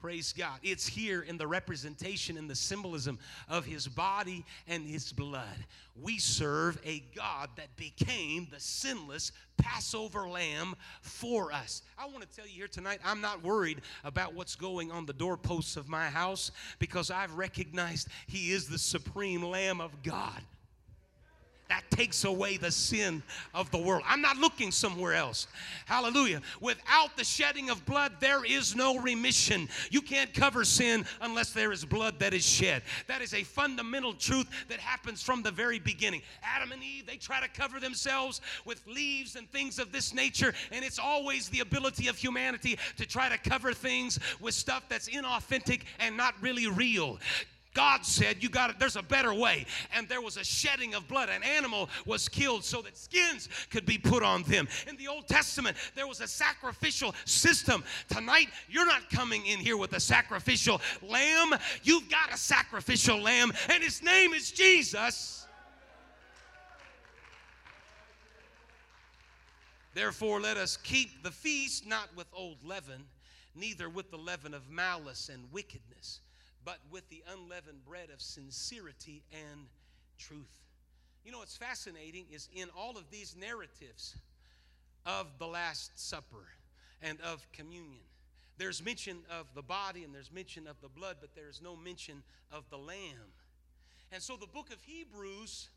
Praise 0.00 0.32
God. 0.32 0.58
It's 0.62 0.86
here 0.86 1.20
in 1.20 1.36
the 1.36 1.46
representation 1.46 2.38
and 2.38 2.48
the 2.48 2.54
symbolism 2.54 3.18
of 3.50 3.66
his 3.66 3.86
body 3.86 4.46
and 4.66 4.86
his 4.86 5.12
blood. 5.12 5.66
We 5.94 6.18
serve 6.18 6.80
a 6.86 7.02
God 7.14 7.50
that 7.56 7.76
became 7.76 8.48
the 8.50 8.60
sinless 8.60 9.32
Passover 9.58 10.26
lamb 10.26 10.74
for 11.02 11.52
us. 11.52 11.82
I 11.98 12.06
want 12.06 12.22
to 12.22 12.28
tell 12.34 12.46
you 12.46 12.54
here 12.54 12.68
tonight, 12.68 13.00
I'm 13.04 13.20
not 13.20 13.44
worried 13.44 13.82
about 14.02 14.32
what's 14.32 14.56
going 14.56 14.90
on 14.90 15.04
the 15.04 15.12
doorposts 15.12 15.76
of 15.76 15.86
my 15.86 16.08
house 16.08 16.50
because 16.78 17.10
I've 17.10 17.34
recognized 17.34 18.08
he 18.26 18.52
is 18.52 18.68
the 18.68 18.78
supreme 18.78 19.42
lamb 19.42 19.82
of 19.82 20.02
God 20.02 20.40
that 21.70 21.84
takes 21.90 22.24
away 22.24 22.56
the 22.56 22.70
sin 22.70 23.22
of 23.54 23.70
the 23.70 23.78
world. 23.78 24.02
I'm 24.06 24.20
not 24.20 24.36
looking 24.36 24.72
somewhere 24.72 25.14
else. 25.14 25.46
Hallelujah. 25.86 26.42
Without 26.60 27.16
the 27.16 27.24
shedding 27.24 27.70
of 27.70 27.86
blood, 27.86 28.12
there 28.20 28.44
is 28.44 28.74
no 28.74 28.98
remission. 28.98 29.68
You 29.90 30.02
can't 30.02 30.34
cover 30.34 30.64
sin 30.64 31.06
unless 31.20 31.52
there 31.52 31.70
is 31.70 31.84
blood 31.84 32.18
that 32.18 32.34
is 32.34 32.44
shed. 32.44 32.82
That 33.06 33.22
is 33.22 33.34
a 33.34 33.44
fundamental 33.44 34.14
truth 34.14 34.48
that 34.68 34.80
happens 34.80 35.22
from 35.22 35.42
the 35.42 35.52
very 35.52 35.78
beginning. 35.78 36.22
Adam 36.42 36.72
and 36.72 36.82
Eve, 36.82 37.06
they 37.06 37.16
try 37.16 37.40
to 37.40 37.48
cover 37.48 37.78
themselves 37.78 38.40
with 38.64 38.84
leaves 38.88 39.36
and 39.36 39.48
things 39.52 39.78
of 39.78 39.92
this 39.92 40.12
nature, 40.12 40.52
and 40.72 40.84
it's 40.84 40.98
always 40.98 41.48
the 41.50 41.60
ability 41.60 42.08
of 42.08 42.16
humanity 42.16 42.78
to 42.96 43.06
try 43.06 43.28
to 43.28 43.38
cover 43.48 43.72
things 43.72 44.18
with 44.40 44.54
stuff 44.54 44.84
that's 44.88 45.08
inauthentic 45.08 45.82
and 46.00 46.16
not 46.16 46.34
really 46.42 46.66
real. 46.66 47.18
God 47.72 48.04
said, 48.04 48.42
You 48.42 48.48
got 48.48 48.70
it, 48.70 48.78
there's 48.78 48.96
a 48.96 49.02
better 49.02 49.32
way. 49.32 49.64
And 49.94 50.08
there 50.08 50.20
was 50.20 50.36
a 50.36 50.44
shedding 50.44 50.94
of 50.94 51.06
blood. 51.06 51.28
An 51.28 51.42
animal 51.42 51.88
was 52.04 52.28
killed 52.28 52.64
so 52.64 52.82
that 52.82 52.96
skins 52.96 53.48
could 53.70 53.86
be 53.86 53.96
put 53.96 54.22
on 54.22 54.42
them. 54.42 54.66
In 54.88 54.96
the 54.96 55.06
Old 55.06 55.28
Testament, 55.28 55.76
there 55.94 56.08
was 56.08 56.20
a 56.20 56.26
sacrificial 56.26 57.14
system. 57.24 57.84
Tonight, 58.08 58.48
you're 58.68 58.86
not 58.86 59.08
coming 59.10 59.46
in 59.46 59.60
here 59.60 59.76
with 59.76 59.92
a 59.92 60.00
sacrificial 60.00 60.80
lamb. 61.00 61.54
You've 61.84 62.08
got 62.10 62.34
a 62.34 62.36
sacrificial 62.36 63.20
lamb, 63.20 63.52
and 63.68 63.82
his 63.82 64.02
name 64.02 64.34
is 64.34 64.50
Jesus. 64.50 65.46
Therefore, 69.94 70.40
let 70.40 70.56
us 70.56 70.76
keep 70.76 71.22
the 71.22 71.30
feast 71.30 71.86
not 71.86 72.08
with 72.16 72.26
old 72.32 72.64
leaven, 72.64 73.06
neither 73.54 73.88
with 73.88 74.10
the 74.10 74.16
leaven 74.16 74.54
of 74.54 74.68
malice 74.70 75.28
and 75.28 75.44
wickedness 75.52 76.20
but 76.64 76.78
with 76.90 77.08
the 77.08 77.22
unleavened 77.32 77.84
bread 77.84 78.10
of 78.12 78.20
sincerity 78.20 79.22
and 79.32 79.66
truth. 80.18 80.60
You 81.24 81.32
know 81.32 81.38
what's 81.38 81.56
fascinating 81.56 82.26
is 82.32 82.48
in 82.54 82.68
all 82.76 82.96
of 82.96 83.10
these 83.10 83.36
narratives 83.38 84.16
of 85.06 85.26
the 85.38 85.46
Last 85.46 85.98
Supper 85.98 86.46
and 87.02 87.18
of 87.22 87.46
communion, 87.52 88.04
there's 88.58 88.84
mention 88.84 89.18
of 89.30 89.46
the 89.54 89.62
body 89.62 90.04
and 90.04 90.14
there's 90.14 90.30
mention 90.30 90.66
of 90.66 90.78
the 90.82 90.88
blood, 90.88 91.16
but 91.20 91.30
there's 91.34 91.62
no 91.62 91.74
mention 91.76 92.22
of 92.52 92.68
the 92.68 92.76
lamb. 92.76 93.32
And 94.12 94.22
so 94.22 94.36
the 94.36 94.46
book 94.46 94.70
of 94.70 94.82
Hebrews 94.82 95.70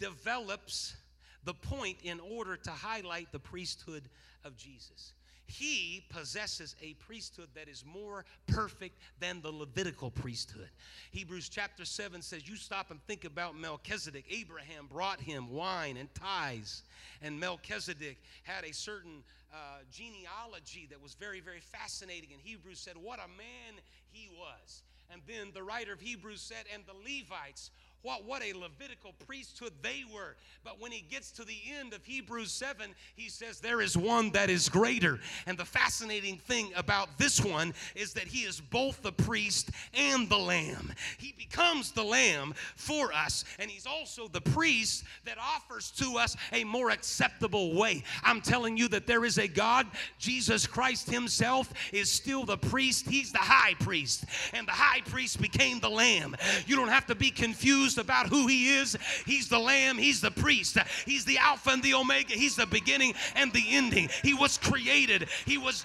develops 0.00 0.96
the 1.44 1.54
point 1.54 1.98
in 2.02 2.18
order 2.18 2.56
to 2.56 2.70
highlight 2.70 3.30
the 3.30 3.38
priesthood 3.38 4.02
of 4.44 4.56
Jesus 4.56 5.12
he 5.48 6.04
possesses 6.10 6.76
a 6.82 6.92
priesthood 6.94 7.48
that 7.54 7.68
is 7.68 7.82
more 7.84 8.24
perfect 8.46 8.98
than 9.18 9.40
the 9.40 9.50
Levitical 9.50 10.10
priesthood. 10.10 10.68
Hebrews 11.10 11.48
chapter 11.48 11.86
7 11.86 12.20
says, 12.20 12.46
You 12.46 12.56
stop 12.56 12.90
and 12.90 13.02
think 13.06 13.24
about 13.24 13.56
Melchizedek. 13.56 14.26
Abraham 14.30 14.86
brought 14.86 15.20
him 15.20 15.50
wine 15.50 15.96
and 15.96 16.14
tithes, 16.14 16.82
and 17.22 17.40
Melchizedek 17.40 18.18
had 18.42 18.64
a 18.64 18.74
certain 18.74 19.24
uh, 19.52 19.78
genealogy 19.90 20.86
that 20.90 21.02
was 21.02 21.14
very, 21.14 21.40
very 21.40 21.60
fascinating. 21.60 22.28
And 22.32 22.42
Hebrews 22.42 22.78
said, 22.78 22.94
What 22.96 23.18
a 23.18 23.28
man 23.28 23.80
he 24.10 24.28
was. 24.38 24.82
And 25.10 25.22
then 25.26 25.48
the 25.54 25.62
writer 25.62 25.94
of 25.94 26.00
Hebrews 26.00 26.42
said, 26.42 26.66
And 26.72 26.82
the 26.86 26.92
Levites 26.92 27.70
what, 28.02 28.24
what 28.24 28.42
a 28.42 28.52
Levitical 28.52 29.12
priesthood 29.26 29.72
they 29.82 30.04
were. 30.14 30.36
But 30.64 30.80
when 30.80 30.92
he 30.92 31.04
gets 31.10 31.30
to 31.32 31.44
the 31.44 31.58
end 31.78 31.94
of 31.94 32.04
Hebrews 32.04 32.52
7, 32.52 32.94
he 33.16 33.28
says, 33.28 33.60
There 33.60 33.80
is 33.80 33.96
one 33.96 34.30
that 34.30 34.50
is 34.50 34.68
greater. 34.68 35.18
And 35.46 35.58
the 35.58 35.64
fascinating 35.64 36.38
thing 36.38 36.70
about 36.76 37.18
this 37.18 37.44
one 37.44 37.74
is 37.94 38.12
that 38.14 38.24
he 38.24 38.40
is 38.40 38.60
both 38.60 39.02
the 39.02 39.12
priest 39.12 39.70
and 39.94 40.28
the 40.28 40.38
lamb. 40.38 40.92
He 41.18 41.34
becomes 41.36 41.92
the 41.92 42.04
lamb 42.04 42.54
for 42.76 43.12
us, 43.12 43.44
and 43.58 43.70
he's 43.70 43.86
also 43.86 44.28
the 44.28 44.40
priest 44.40 45.04
that 45.24 45.38
offers 45.38 45.90
to 45.92 46.18
us 46.18 46.36
a 46.52 46.64
more 46.64 46.90
acceptable 46.90 47.74
way. 47.74 48.04
I'm 48.22 48.40
telling 48.40 48.76
you 48.76 48.88
that 48.88 49.06
there 49.06 49.24
is 49.24 49.38
a 49.38 49.48
God, 49.48 49.86
Jesus 50.18 50.66
Christ 50.66 51.10
himself 51.10 51.72
is 51.92 52.10
still 52.10 52.44
the 52.44 52.58
priest, 52.58 53.08
he's 53.08 53.32
the 53.32 53.38
high 53.38 53.74
priest, 53.74 54.24
and 54.54 54.66
the 54.66 54.72
high 54.72 55.00
priest 55.02 55.40
became 55.40 55.80
the 55.80 55.90
lamb. 55.90 56.36
You 56.66 56.76
don't 56.76 56.88
have 56.88 57.06
to 57.06 57.14
be 57.14 57.30
confused 57.30 57.87
confused 57.88 57.98
about 57.98 58.28
who 58.28 58.46
He 58.46 58.74
is. 58.74 58.96
He's 59.26 59.48
the 59.48 59.58
Lamb, 59.58 59.98
He's 59.98 60.20
the 60.20 60.30
priest, 60.30 60.76
He's 61.04 61.24
the 61.24 61.38
Alpha 61.38 61.70
and 61.70 61.82
the 61.82 61.94
Omega, 61.94 62.34
He's 62.34 62.56
the 62.56 62.66
beginning 62.66 63.14
and 63.34 63.52
the 63.52 63.64
ending. 63.70 64.08
He 64.22 64.34
was 64.34 64.58
created, 64.58 65.28
He 65.46 65.58
was 65.58 65.84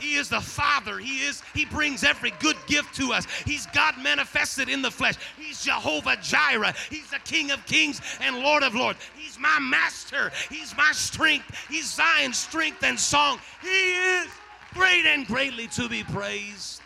he 0.00 0.16
is 0.16 0.28
the 0.28 0.40
Father. 0.40 0.98
He 0.98 1.18
is, 1.18 1.40
He 1.54 1.64
brings 1.64 2.02
every 2.02 2.32
good 2.40 2.56
gift 2.66 2.96
to 2.96 3.12
us. 3.12 3.28
He's 3.46 3.66
God 3.66 3.94
manifested 4.02 4.68
in 4.68 4.82
the 4.82 4.90
flesh. 4.90 5.14
He's 5.38 5.62
Jehovah 5.62 6.16
Jireh. 6.20 6.74
He's 6.90 7.08
the 7.10 7.20
King 7.20 7.52
of 7.52 7.64
Kings 7.64 8.00
and 8.20 8.40
Lord 8.40 8.64
of 8.64 8.74
Lords. 8.74 8.98
He's 9.16 9.38
my 9.38 9.60
master. 9.60 10.32
He's 10.50 10.76
my 10.76 10.90
strength. 10.90 11.46
He's 11.70 11.94
Zion's 11.94 12.36
strength 12.36 12.82
and 12.82 12.98
song. 12.98 13.38
He 13.62 13.92
is 13.92 14.26
great 14.72 15.06
and 15.06 15.28
greatly 15.28 15.68
to 15.68 15.88
be 15.88 16.02
praised. 16.02 16.82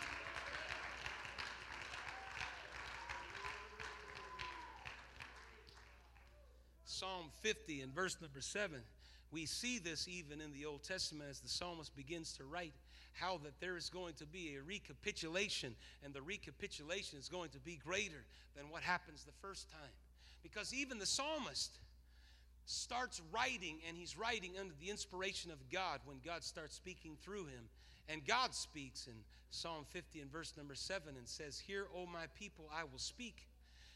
Psalm 6.99 7.31
50 7.39 7.79
and 7.79 7.95
verse 7.95 8.17
number 8.19 8.41
7, 8.41 8.77
we 9.31 9.45
see 9.45 9.79
this 9.79 10.09
even 10.09 10.41
in 10.41 10.51
the 10.51 10.65
Old 10.65 10.83
Testament 10.83 11.29
as 11.29 11.39
the 11.39 11.47
psalmist 11.47 11.95
begins 11.95 12.33
to 12.33 12.43
write 12.43 12.73
how 13.13 13.39
that 13.45 13.57
there 13.61 13.77
is 13.77 13.89
going 13.89 14.15
to 14.15 14.25
be 14.25 14.57
a 14.57 14.61
recapitulation, 14.61 15.75
and 16.03 16.13
the 16.13 16.21
recapitulation 16.21 17.17
is 17.17 17.29
going 17.29 17.51
to 17.51 17.59
be 17.59 17.79
greater 17.85 18.25
than 18.57 18.69
what 18.69 18.83
happens 18.83 19.23
the 19.23 19.47
first 19.47 19.69
time. 19.71 19.93
Because 20.43 20.73
even 20.73 20.99
the 20.99 21.05
psalmist 21.05 21.71
starts 22.65 23.21
writing, 23.31 23.77
and 23.87 23.95
he's 23.95 24.17
writing 24.17 24.51
under 24.59 24.73
the 24.81 24.89
inspiration 24.89 25.51
of 25.51 25.57
God 25.71 26.01
when 26.03 26.17
God 26.25 26.43
starts 26.43 26.75
speaking 26.75 27.15
through 27.21 27.45
him. 27.45 27.69
And 28.09 28.27
God 28.27 28.53
speaks 28.53 29.07
in 29.07 29.13
Psalm 29.51 29.85
50 29.87 30.19
and 30.19 30.31
verse 30.31 30.53
number 30.57 30.75
7 30.75 31.15
and 31.17 31.27
says, 31.29 31.59
Hear, 31.59 31.85
O 31.95 32.05
my 32.05 32.25
people, 32.37 32.65
I 32.75 32.83
will 32.83 32.99
speak. 32.99 33.47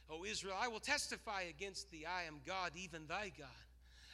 O 0.10 0.26
Israel, 0.26 0.56
I 0.60 0.68
will 0.68 0.80
testify 0.80 1.44
against 1.44 1.90
thee, 1.92 2.06
I 2.06 2.24
am 2.24 2.42
God, 2.46 2.72
even 2.76 3.08
thy 3.08 3.32
God. 3.38 3.48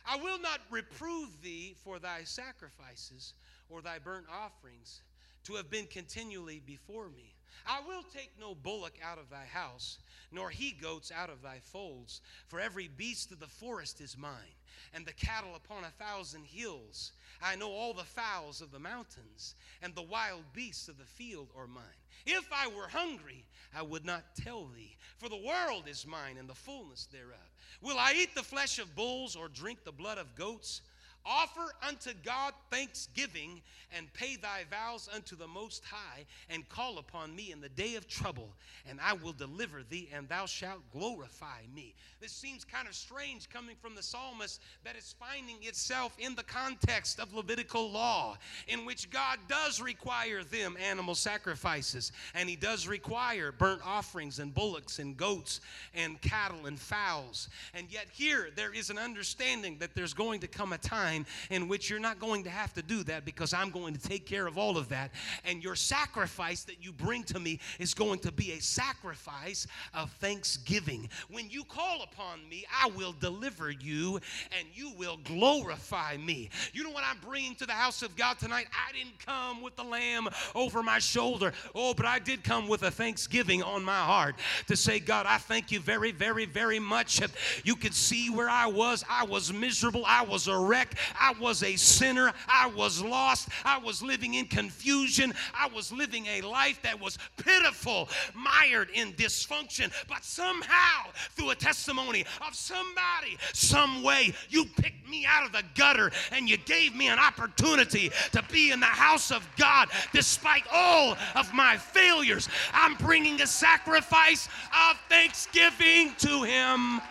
I 0.06 0.18
will 0.18 0.40
not 0.40 0.62
reprove 0.70 1.42
thee 1.42 1.76
for 1.84 2.00
thy 2.00 2.24
sacrifices 2.24 3.34
or 3.70 3.82
thy 3.82 4.00
burnt 4.00 4.26
offerings 4.32 5.02
to 5.46 5.56
have 5.56 5.70
been 5.70 5.88
continually 5.88 6.62
before 6.66 7.10
me. 7.10 7.34
I 7.66 7.82
will 7.88 8.04
take 8.04 8.32
no 8.40 8.56
bullock 8.56 8.94
out 9.04 9.18
of 9.18 9.30
thy 9.30 9.46
house, 9.46 10.00
nor 10.32 10.50
he 10.50 10.72
goats 10.72 11.12
out 11.12 11.30
of 11.30 11.42
thy 11.42 11.60
folds, 11.62 12.22
for 12.48 12.60
every 12.60 12.88
beast 12.88 13.32
of 13.32 13.40
the 13.40 13.48
forest 13.48 14.02
is 14.02 14.18
mine, 14.18 14.56
and 14.94 15.06
the 15.06 15.14
cattle 15.14 15.56
upon 15.56 15.84
a 15.84 16.04
thousand 16.04 16.46
hills. 16.46 17.12
I 17.42 17.56
know 17.56 17.72
all 17.72 17.94
the 17.94 18.04
fowls 18.04 18.62
of 18.62 18.72
the 18.72 18.80
mountains, 18.80 19.56
and 19.82 19.94
the 19.94 20.02
wild 20.02 20.44
beasts 20.54 20.88
of 20.88 20.98
the 20.98 21.06
field 21.06 21.50
are 21.56 21.68
mine. 21.68 21.84
If 22.26 22.48
I 22.52 22.68
were 22.68 22.88
hungry, 22.88 23.46
I 23.76 23.82
would 23.82 24.06
not 24.06 24.36
tell 24.36 24.66
thee, 24.66 24.98
for 25.18 25.30
the 25.30 25.38
world 25.38 25.88
is 25.88 26.06
mine 26.08 26.38
and 26.38 26.50
the 26.50 26.56
fullness 26.56 27.08
thereof. 27.12 27.38
Will 27.82 27.98
I 27.98 28.14
eat 28.14 28.36
the 28.36 28.44
flesh 28.44 28.80
of 28.80 28.96
bulls 28.96 29.36
or 29.36 29.48
drink 29.48 29.84
the 29.84 29.92
blood 29.92 30.18
of 30.18 30.36
goats? 30.36 30.82
Offer 31.26 31.74
unto 31.88 32.12
God 32.24 32.54
thanksgiving 32.72 33.62
and 33.96 34.12
pay 34.14 34.36
thy 34.36 34.64
vows 34.70 35.10
unto 35.14 35.36
the 35.36 35.48
Most 35.48 35.84
High 35.84 36.26
and 36.50 36.68
call 36.70 36.98
upon 36.98 37.36
me 37.36 37.52
in 37.52 37.60
the 37.60 37.70
day 37.70 37.96
of 37.96 38.08
trouble, 38.08 38.50
and 38.88 39.00
I 39.02 39.14
will 39.14 39.34
deliver 39.34 39.84
thee, 39.84 40.10
and 40.14 40.30
thou 40.30 40.46
shalt 40.46 40.82
glorify 40.92 41.62
me. 41.74 41.96
This 42.22 42.32
seems 42.32 42.64
kind 42.64 42.88
of 42.88 42.94
strange 42.96 43.50
coming 43.50 43.76
from 43.82 43.96
the 43.96 44.04
psalmist 44.04 44.62
that 44.84 44.96
is 44.96 45.16
finding 45.20 45.58
itself 45.62 46.16
in 46.20 46.36
the 46.36 46.44
context 46.44 47.20
of 47.20 47.34
Levitical 47.34 47.90
law, 47.92 48.38
in 48.68 48.86
which 48.86 49.10
God 49.10 49.40
does 49.48 49.82
require 49.82 50.44
them 50.44 50.78
animal 50.80 51.16
sacrifices, 51.16 52.12
and 52.36 52.48
He 52.48 52.56
does 52.56 52.88
require 52.88 53.52
burnt 53.52 53.82
offerings 53.86 54.40
and 54.40 54.54
bullocks 54.54 55.00
and 55.00 55.18
goats 55.18 55.62
and 55.94 56.22
cattle 56.22 56.66
and 56.66 56.80
fowls. 56.80 57.50
And 57.74 57.88
yet, 57.92 58.08
here 58.12 58.50
there 58.56 58.74
is 58.74 58.90
an 58.90 58.98
understanding 58.98 59.78
that 59.80 59.96
there's 59.96 60.14
going 60.14 60.40
to 60.42 60.48
come 60.48 60.74
a 60.74 60.78
time 60.78 61.09
in 61.50 61.68
which 61.68 61.90
you're 61.90 62.00
not 62.00 62.20
going 62.20 62.44
to 62.44 62.50
have 62.50 62.74
to 62.74 62.82
do 62.82 63.04
that 63.04 63.26
because 63.26 63.54
I'm 63.54 63.70
going 63.70 63.94
to 63.94 64.00
take 64.00 64.26
care 64.26 64.48
of 64.48 64.58
all 64.58 64.78
of 64.78 64.90
that. 64.90 65.12
And 65.46 65.64
your 65.64 65.76
sacrifice 65.76 66.64
that 66.64 66.84
you 66.84 66.92
bring 66.92 67.24
to 67.24 67.40
me 67.40 67.60
is 67.80 67.94
going 67.94 68.20
to 68.20 68.32
be 68.32 68.54
a 68.54 68.62
sacrifice 68.62 69.68
of 69.94 70.12
thanksgiving. 70.14 71.10
When 71.30 71.50
you 71.50 71.64
call 71.64 72.04
upon 72.04 72.48
me, 72.50 72.66
I 72.72 72.90
will 72.90 73.14
deliver 73.14 73.72
you 73.72 74.20
and 74.58 74.68
you 74.74 74.92
will 74.98 75.18
glorify 75.24 76.18
me. 76.18 76.50
You 76.74 76.84
know 76.84 76.92
what 76.92 77.04
I'm 77.04 77.18
bringing 77.26 77.56
to 77.56 77.66
the 77.66 77.74
house 77.74 78.02
of 78.02 78.16
God 78.16 78.40
tonight? 78.40 78.68
I 78.72 78.92
didn't 78.92 79.20
come 79.26 79.62
with 79.62 79.76
the 79.76 79.84
lamb 79.84 80.28
over 80.56 80.84
my 80.84 81.00
shoulder. 81.00 81.54
Oh, 81.76 81.94
but 81.94 82.06
I 82.06 82.20
did 82.20 82.44
come 82.44 82.68
with 82.68 82.84
a 82.84 82.92
thanksgiving 82.92 83.64
on 83.64 83.84
my 83.84 84.00
heart 84.00 84.36
to 84.68 84.76
say, 84.76 85.00
God, 85.00 85.26
I 85.28 85.38
thank 85.38 85.72
you 85.72 85.80
very, 85.80 86.12
very, 86.12 86.46
very 86.46 86.80
much. 86.80 87.22
You 87.64 87.76
could 87.76 87.94
see 87.94 88.30
where 88.30 88.50
I 88.50 88.68
was. 88.68 89.04
I 89.10 89.26
was 89.26 89.52
miserable. 89.54 90.04
I 90.06 90.24
was 90.24 90.48
a 90.48 90.58
wreck. 90.58 90.96
I 91.20 91.34
was 91.40 91.64
a 91.64 91.76
sinner. 91.76 92.34
I 92.48 92.68
was 92.68 93.02
lost. 93.02 93.50
I 93.66 93.78
was 93.78 94.02
living 94.02 94.36
in 94.36 94.46
confusion. 94.46 95.34
I 95.58 95.68
was 95.68 95.92
living 95.92 96.26
a 96.28 96.42
life 96.42 96.82
that 96.84 97.00
was 97.00 97.18
pitiful, 97.38 98.10
mired 98.34 98.90
in 98.94 99.14
dysfunction. 99.14 99.92
But 100.08 100.24
somehow, 100.24 101.12
through 101.36 101.52
a 101.52 101.56
testimony 101.56 102.26
of 102.48 102.56
somebody, 102.56 103.38
some 103.54 104.04
way, 104.04 104.34
you 104.50 104.66
picked 104.66 105.08
me 105.10 105.26
out 105.26 105.46
of 105.46 105.52
the 105.52 105.64
gutter 105.76 106.12
and 106.32 106.50
you 106.50 106.58
gave 106.58 106.96
me 106.96 107.08
an 107.08 107.20
opportunity 107.20 108.12
to 108.32 108.44
be 108.52 108.72
in 108.72 108.80
the 108.80 108.86
house 108.86 109.32
of 109.32 109.48
God 109.58 109.90
despite 110.14 110.64
all 110.72 111.18
of 111.36 111.54
my 111.54 111.78
failures. 111.78 112.48
I'm 112.74 112.96
bringing 112.96 113.42
a 113.42 113.48
sacrifice 113.48 114.48
of 114.90 114.98
thanksgiving 115.10 116.14
to 116.20 116.44
Him. 116.44 117.02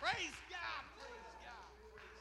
Praise 0.00 0.34
God, 0.50 0.84
praise 0.98 1.32
God, 1.42 1.70
praise 1.80 2.20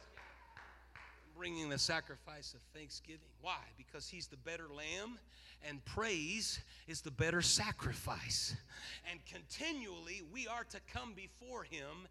God. 1.32 1.32
Bringing 1.43 1.67
the 1.67 1.77
sacrifice 1.77 2.53
of 2.53 2.61
thanksgiving. 2.73 3.19
Why? 3.41 3.59
Because 3.75 4.07
He's 4.07 4.27
the 4.27 4.37
better 4.37 4.69
lamb, 4.73 5.19
and 5.67 5.83
praise 5.83 6.61
is 6.87 7.01
the 7.01 7.11
better 7.11 7.41
sacrifice. 7.41 8.55
And 9.11 9.19
continually, 9.25 10.21
we 10.31 10.47
are 10.47 10.63
to 10.63 10.79
come 10.93 11.11
before 11.13 11.63
Him 11.63 12.07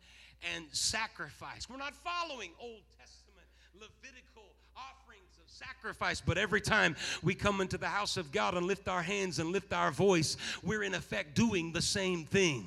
and 0.55 0.67
sacrifice. 0.73 1.67
We're 1.71 1.79
not 1.79 1.95
following 1.95 2.51
Old 2.61 2.83
Testament 3.01 3.47
Levitical 3.73 4.53
offerings 4.77 5.39
of 5.43 5.49
sacrifice, 5.49 6.21
but 6.21 6.37
every 6.37 6.61
time 6.61 6.95
we 7.23 7.35
come 7.35 7.63
into 7.63 7.79
the 7.79 7.89
house 7.89 8.19
of 8.19 8.33
God 8.33 8.55
and 8.55 8.67
lift 8.67 8.87
our 8.87 9.03
hands 9.03 9.39
and 9.39 9.49
lift 9.49 9.73
our 9.73 9.91
voice, 9.91 10.37
we're 10.63 10.83
in 10.83 10.93
effect 10.93 11.35
doing 11.35 11.73
the 11.73 11.81
same 11.81 12.27
thing. 12.27 12.67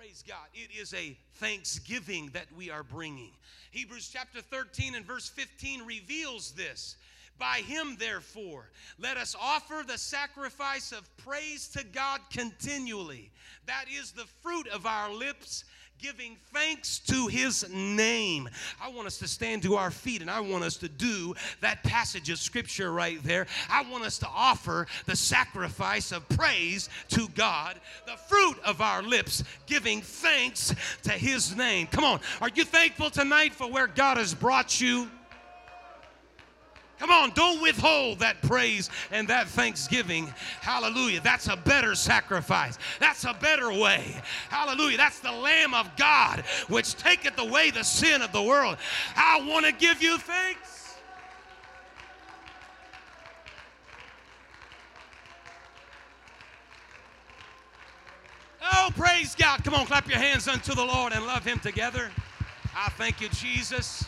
Praise 0.00 0.24
God. 0.26 0.46
It 0.54 0.70
is 0.74 0.94
a 0.94 1.14
thanksgiving 1.34 2.30
that 2.32 2.46
we 2.56 2.70
are 2.70 2.82
bringing. 2.82 3.32
Hebrews 3.70 4.08
chapter 4.10 4.40
13 4.40 4.94
and 4.94 5.04
verse 5.04 5.28
15 5.28 5.82
reveals 5.84 6.52
this. 6.52 6.96
By 7.38 7.58
him, 7.66 7.98
therefore, 7.98 8.70
let 8.98 9.18
us 9.18 9.36
offer 9.38 9.84
the 9.86 9.98
sacrifice 9.98 10.92
of 10.92 11.14
praise 11.18 11.68
to 11.76 11.84
God 11.84 12.20
continually. 12.32 13.30
That 13.66 13.84
is 13.94 14.12
the 14.12 14.24
fruit 14.40 14.68
of 14.68 14.86
our 14.86 15.12
lips 15.12 15.64
giving 16.00 16.36
thanks 16.52 16.98
to 16.98 17.26
his 17.26 17.68
name. 17.70 18.48
I 18.80 18.88
want 18.88 19.06
us 19.06 19.18
to 19.18 19.28
stand 19.28 19.62
to 19.62 19.76
our 19.76 19.90
feet 19.90 20.22
and 20.22 20.30
I 20.30 20.40
want 20.40 20.64
us 20.64 20.76
to 20.78 20.88
do 20.88 21.34
that 21.60 21.82
passage 21.82 22.30
of 22.30 22.38
scripture 22.38 22.92
right 22.92 23.22
there. 23.22 23.46
I 23.68 23.82
want 23.90 24.04
us 24.04 24.18
to 24.20 24.28
offer 24.28 24.86
the 25.06 25.16
sacrifice 25.16 26.12
of 26.12 26.28
praise 26.30 26.88
to 27.08 27.28
God, 27.34 27.80
the 28.06 28.16
fruit 28.16 28.58
of 28.64 28.80
our 28.80 29.02
lips, 29.02 29.44
giving 29.66 30.00
thanks 30.00 30.74
to 31.02 31.12
his 31.12 31.54
name. 31.56 31.86
Come 31.88 32.04
on, 32.04 32.20
are 32.40 32.50
you 32.54 32.64
thankful 32.64 33.10
tonight 33.10 33.52
for 33.52 33.70
where 33.70 33.86
God 33.86 34.16
has 34.16 34.34
brought 34.34 34.80
you? 34.80 35.08
Come 37.00 37.10
on, 37.10 37.30
don't 37.30 37.62
withhold 37.62 38.18
that 38.18 38.42
praise 38.42 38.90
and 39.10 39.26
that 39.28 39.48
thanksgiving. 39.48 40.26
Hallelujah. 40.60 41.22
That's 41.22 41.48
a 41.48 41.56
better 41.56 41.94
sacrifice. 41.94 42.78
That's 42.98 43.24
a 43.24 43.32
better 43.32 43.72
way. 43.72 44.20
Hallelujah. 44.50 44.98
That's 44.98 45.18
the 45.18 45.32
Lamb 45.32 45.72
of 45.72 45.96
God 45.96 46.44
which 46.68 46.94
taketh 46.96 47.38
away 47.38 47.70
the 47.70 47.84
sin 47.84 48.20
of 48.20 48.32
the 48.32 48.42
world. 48.42 48.76
I 49.16 49.40
want 49.48 49.64
to 49.64 49.72
give 49.72 50.02
you 50.02 50.18
thanks. 50.18 50.96
Oh, 58.62 58.90
praise 58.94 59.34
God. 59.34 59.64
Come 59.64 59.72
on, 59.72 59.86
clap 59.86 60.06
your 60.06 60.18
hands 60.18 60.48
unto 60.48 60.74
the 60.74 60.84
Lord 60.84 61.14
and 61.14 61.26
love 61.26 61.46
Him 61.46 61.60
together. 61.60 62.10
I 62.76 62.90
thank 62.90 63.22
you, 63.22 63.30
Jesus. 63.30 64.04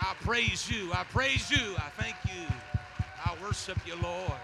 I 0.00 0.14
praise 0.22 0.70
you. 0.70 0.92
I 0.92 1.04
praise 1.04 1.50
you. 1.50 1.74
I 1.76 1.90
thank 2.00 2.16
you. 2.24 2.46
I 3.24 3.34
worship 3.42 3.78
you, 3.86 3.94
Lord. 4.02 4.40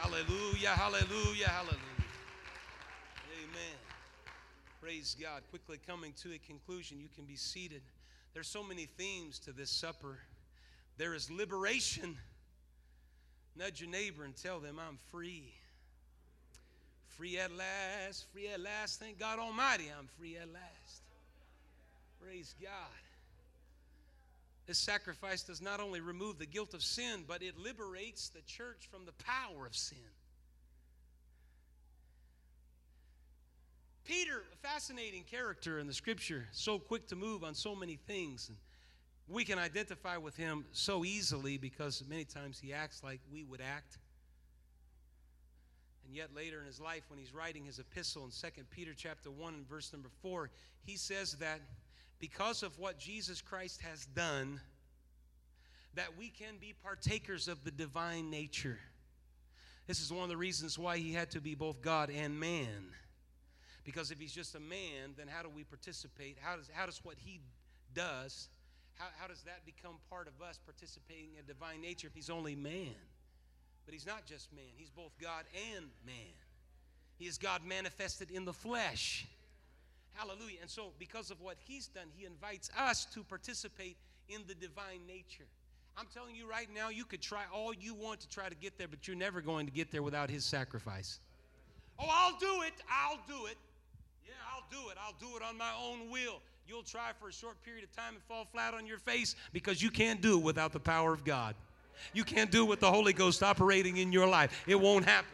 Hallelujah, 0.00 0.70
hallelujah, 0.70 1.48
hallelujah. 1.48 1.80
Amen. 3.38 3.76
Praise 4.82 5.16
God. 5.20 5.42
Quickly 5.50 5.78
coming 5.86 6.12
to 6.22 6.34
a 6.34 6.38
conclusion, 6.38 7.00
you 7.00 7.08
can 7.14 7.24
be 7.24 7.36
seated. 7.36 7.80
There's 8.34 8.48
so 8.48 8.62
many 8.62 8.86
themes 8.98 9.38
to 9.40 9.52
this 9.52 9.70
supper. 9.70 10.18
There 10.98 11.14
is 11.14 11.30
liberation. 11.30 12.18
Nudge 13.56 13.80
your 13.80 13.90
neighbor 13.90 14.24
and 14.24 14.36
tell 14.36 14.60
them, 14.60 14.78
I'm 14.78 14.98
free. 15.10 15.54
Free 17.16 17.38
at 17.38 17.50
last, 17.52 18.26
free 18.32 18.48
at 18.48 18.60
last. 18.60 19.00
Thank 19.00 19.18
God 19.18 19.38
Almighty, 19.38 19.84
I'm 19.96 20.08
free 20.18 20.36
at 20.36 20.52
last. 20.52 21.02
Praise 22.20 22.54
God. 22.60 23.03
This 24.66 24.78
sacrifice 24.78 25.42
does 25.42 25.60
not 25.60 25.80
only 25.80 26.00
remove 26.00 26.38
the 26.38 26.46
guilt 26.46 26.72
of 26.72 26.82
sin, 26.82 27.24
but 27.26 27.42
it 27.42 27.58
liberates 27.58 28.30
the 28.30 28.40
church 28.42 28.88
from 28.90 29.04
the 29.04 29.12
power 29.24 29.66
of 29.66 29.76
sin. 29.76 29.98
Peter, 34.04 34.42
a 34.52 34.56
fascinating 34.66 35.24
character 35.24 35.78
in 35.78 35.86
the 35.86 35.94
scripture, 35.94 36.46
so 36.52 36.78
quick 36.78 37.06
to 37.08 37.16
move 37.16 37.42
on 37.42 37.54
so 37.54 37.74
many 37.74 37.96
things. 37.96 38.48
And 38.48 38.58
we 39.28 39.44
can 39.44 39.58
identify 39.58 40.18
with 40.18 40.36
him 40.36 40.66
so 40.72 41.04
easily 41.04 41.56
because 41.56 42.02
many 42.08 42.24
times 42.24 42.58
he 42.58 42.72
acts 42.72 43.02
like 43.02 43.20
we 43.32 43.44
would 43.44 43.62
act. 43.62 43.98
And 46.06 46.14
yet 46.14 46.34
later 46.34 46.60
in 46.60 46.66
his 46.66 46.80
life, 46.80 47.04
when 47.08 47.18
he's 47.18 47.32
writing 47.32 47.64
his 47.64 47.78
epistle 47.78 48.24
in 48.24 48.30
2 48.30 48.62
Peter 48.70 48.92
chapter 48.94 49.30
1 49.30 49.54
and 49.54 49.68
verse 49.68 49.90
number 49.92 50.10
4, 50.20 50.50
he 50.84 50.96
says 50.96 51.32
that 51.34 51.60
because 52.24 52.62
of 52.62 52.78
what 52.78 52.98
Jesus 52.98 53.42
Christ 53.42 53.82
has 53.82 54.06
done, 54.06 54.58
that 55.92 56.16
we 56.18 56.30
can 56.30 56.54
be 56.58 56.72
partakers 56.82 57.48
of 57.48 57.62
the 57.64 57.70
divine 57.70 58.30
nature. 58.30 58.78
This 59.86 60.00
is 60.00 60.10
one 60.10 60.22
of 60.22 60.30
the 60.30 60.36
reasons 60.38 60.78
why 60.78 60.96
he 60.96 61.12
had 61.12 61.30
to 61.32 61.40
be 61.42 61.54
both 61.54 61.82
God 61.82 62.08
and 62.08 62.40
man. 62.40 62.86
Because 63.84 64.10
if 64.10 64.18
he's 64.18 64.32
just 64.32 64.54
a 64.54 64.60
man, 64.60 65.12
then 65.18 65.26
how 65.28 65.42
do 65.42 65.50
we 65.54 65.64
participate? 65.64 66.38
How 66.40 66.56
does, 66.56 66.70
how 66.72 66.86
does 66.86 66.98
what 67.04 67.16
he 67.18 67.42
does, 67.92 68.48
how, 68.94 69.08
how 69.20 69.26
does 69.26 69.42
that 69.42 69.66
become 69.66 69.96
part 70.08 70.26
of 70.26 70.40
us 70.40 70.58
participating 70.64 71.34
in 71.38 71.44
divine 71.44 71.82
nature 71.82 72.06
if 72.06 72.14
he's 72.14 72.30
only 72.30 72.54
man? 72.54 72.96
But 73.84 73.92
he's 73.92 74.06
not 74.06 74.24
just 74.24 74.50
man, 74.50 74.72
he's 74.78 74.88
both 74.88 75.12
God 75.20 75.44
and 75.76 75.84
man. 76.06 76.32
He 77.18 77.26
is 77.26 77.36
God 77.36 77.66
manifested 77.66 78.30
in 78.30 78.46
the 78.46 78.54
flesh. 78.54 79.26
Hallelujah. 80.14 80.58
And 80.62 80.70
so, 80.70 80.92
because 80.98 81.30
of 81.30 81.40
what 81.40 81.56
he's 81.66 81.88
done, 81.88 82.06
he 82.16 82.24
invites 82.24 82.70
us 82.78 83.04
to 83.06 83.22
participate 83.22 83.96
in 84.28 84.42
the 84.46 84.54
divine 84.54 85.00
nature. 85.06 85.46
I'm 85.96 86.06
telling 86.12 86.34
you 86.34 86.48
right 86.48 86.68
now, 86.74 86.88
you 86.88 87.04
could 87.04 87.20
try 87.20 87.42
all 87.52 87.72
you 87.72 87.94
want 87.94 88.20
to 88.20 88.28
try 88.28 88.48
to 88.48 88.54
get 88.54 88.78
there, 88.78 88.88
but 88.88 89.06
you're 89.06 89.16
never 89.16 89.40
going 89.40 89.66
to 89.66 89.72
get 89.72 89.90
there 89.90 90.02
without 90.02 90.28
his 90.28 90.44
sacrifice. 90.44 91.20
Oh, 91.98 92.06
I'll 92.10 92.38
do 92.38 92.62
it. 92.62 92.72
I'll 92.90 93.20
do 93.28 93.46
it. 93.46 93.56
Yeah, 94.26 94.32
I'll 94.52 94.66
do 94.70 94.90
it. 94.90 94.96
I'll 95.00 95.14
do 95.20 95.36
it 95.36 95.42
on 95.42 95.56
my 95.56 95.70
own 95.80 96.10
will. 96.10 96.40
You'll 96.66 96.82
try 96.82 97.10
for 97.20 97.28
a 97.28 97.32
short 97.32 97.62
period 97.62 97.84
of 97.84 97.94
time 97.94 98.14
and 98.14 98.22
fall 98.24 98.46
flat 98.50 98.74
on 98.74 98.86
your 98.86 98.98
face 98.98 99.36
because 99.52 99.82
you 99.82 99.90
can't 99.90 100.20
do 100.20 100.38
it 100.38 100.42
without 100.42 100.72
the 100.72 100.80
power 100.80 101.12
of 101.12 101.24
God. 101.24 101.54
You 102.12 102.24
can't 102.24 102.50
do 102.50 102.64
it 102.64 102.68
with 102.68 102.80
the 102.80 102.90
Holy 102.90 103.12
Ghost 103.12 103.42
operating 103.42 103.98
in 103.98 104.10
your 104.12 104.26
life. 104.26 104.64
It 104.66 104.80
won't 104.80 105.04
happen. 105.04 105.30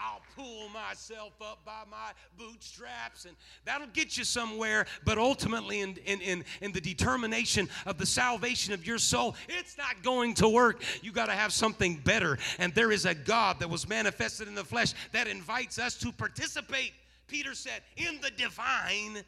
I'll 0.00 0.22
pull 0.36 0.68
myself 0.68 1.32
up 1.40 1.64
by 1.64 1.82
my 1.90 2.12
bootstraps, 2.36 3.24
and 3.24 3.36
that'll 3.64 3.88
get 3.88 4.16
you 4.16 4.24
somewhere. 4.24 4.86
But 5.04 5.18
ultimately, 5.18 5.80
in, 5.80 5.96
in, 6.04 6.20
in, 6.20 6.44
in 6.60 6.72
the 6.72 6.80
determination 6.80 7.68
of 7.86 7.98
the 7.98 8.06
salvation 8.06 8.72
of 8.72 8.86
your 8.86 8.98
soul, 8.98 9.34
it's 9.48 9.76
not 9.76 10.02
going 10.02 10.34
to 10.34 10.48
work. 10.48 10.82
You 11.02 11.12
got 11.12 11.26
to 11.26 11.32
have 11.32 11.52
something 11.52 11.96
better. 11.96 12.38
And 12.58 12.74
there 12.74 12.92
is 12.92 13.06
a 13.06 13.14
God 13.14 13.60
that 13.60 13.68
was 13.68 13.88
manifested 13.88 14.48
in 14.48 14.54
the 14.54 14.64
flesh 14.64 14.94
that 15.12 15.26
invites 15.26 15.78
us 15.78 15.96
to 15.98 16.12
participate, 16.12 16.92
Peter 17.26 17.54
said, 17.54 17.82
in 17.96 18.20
the 18.20 18.30
divine 18.30 19.22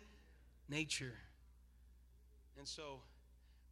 nature. 0.68 1.14
And 2.58 2.68
so, 2.68 3.00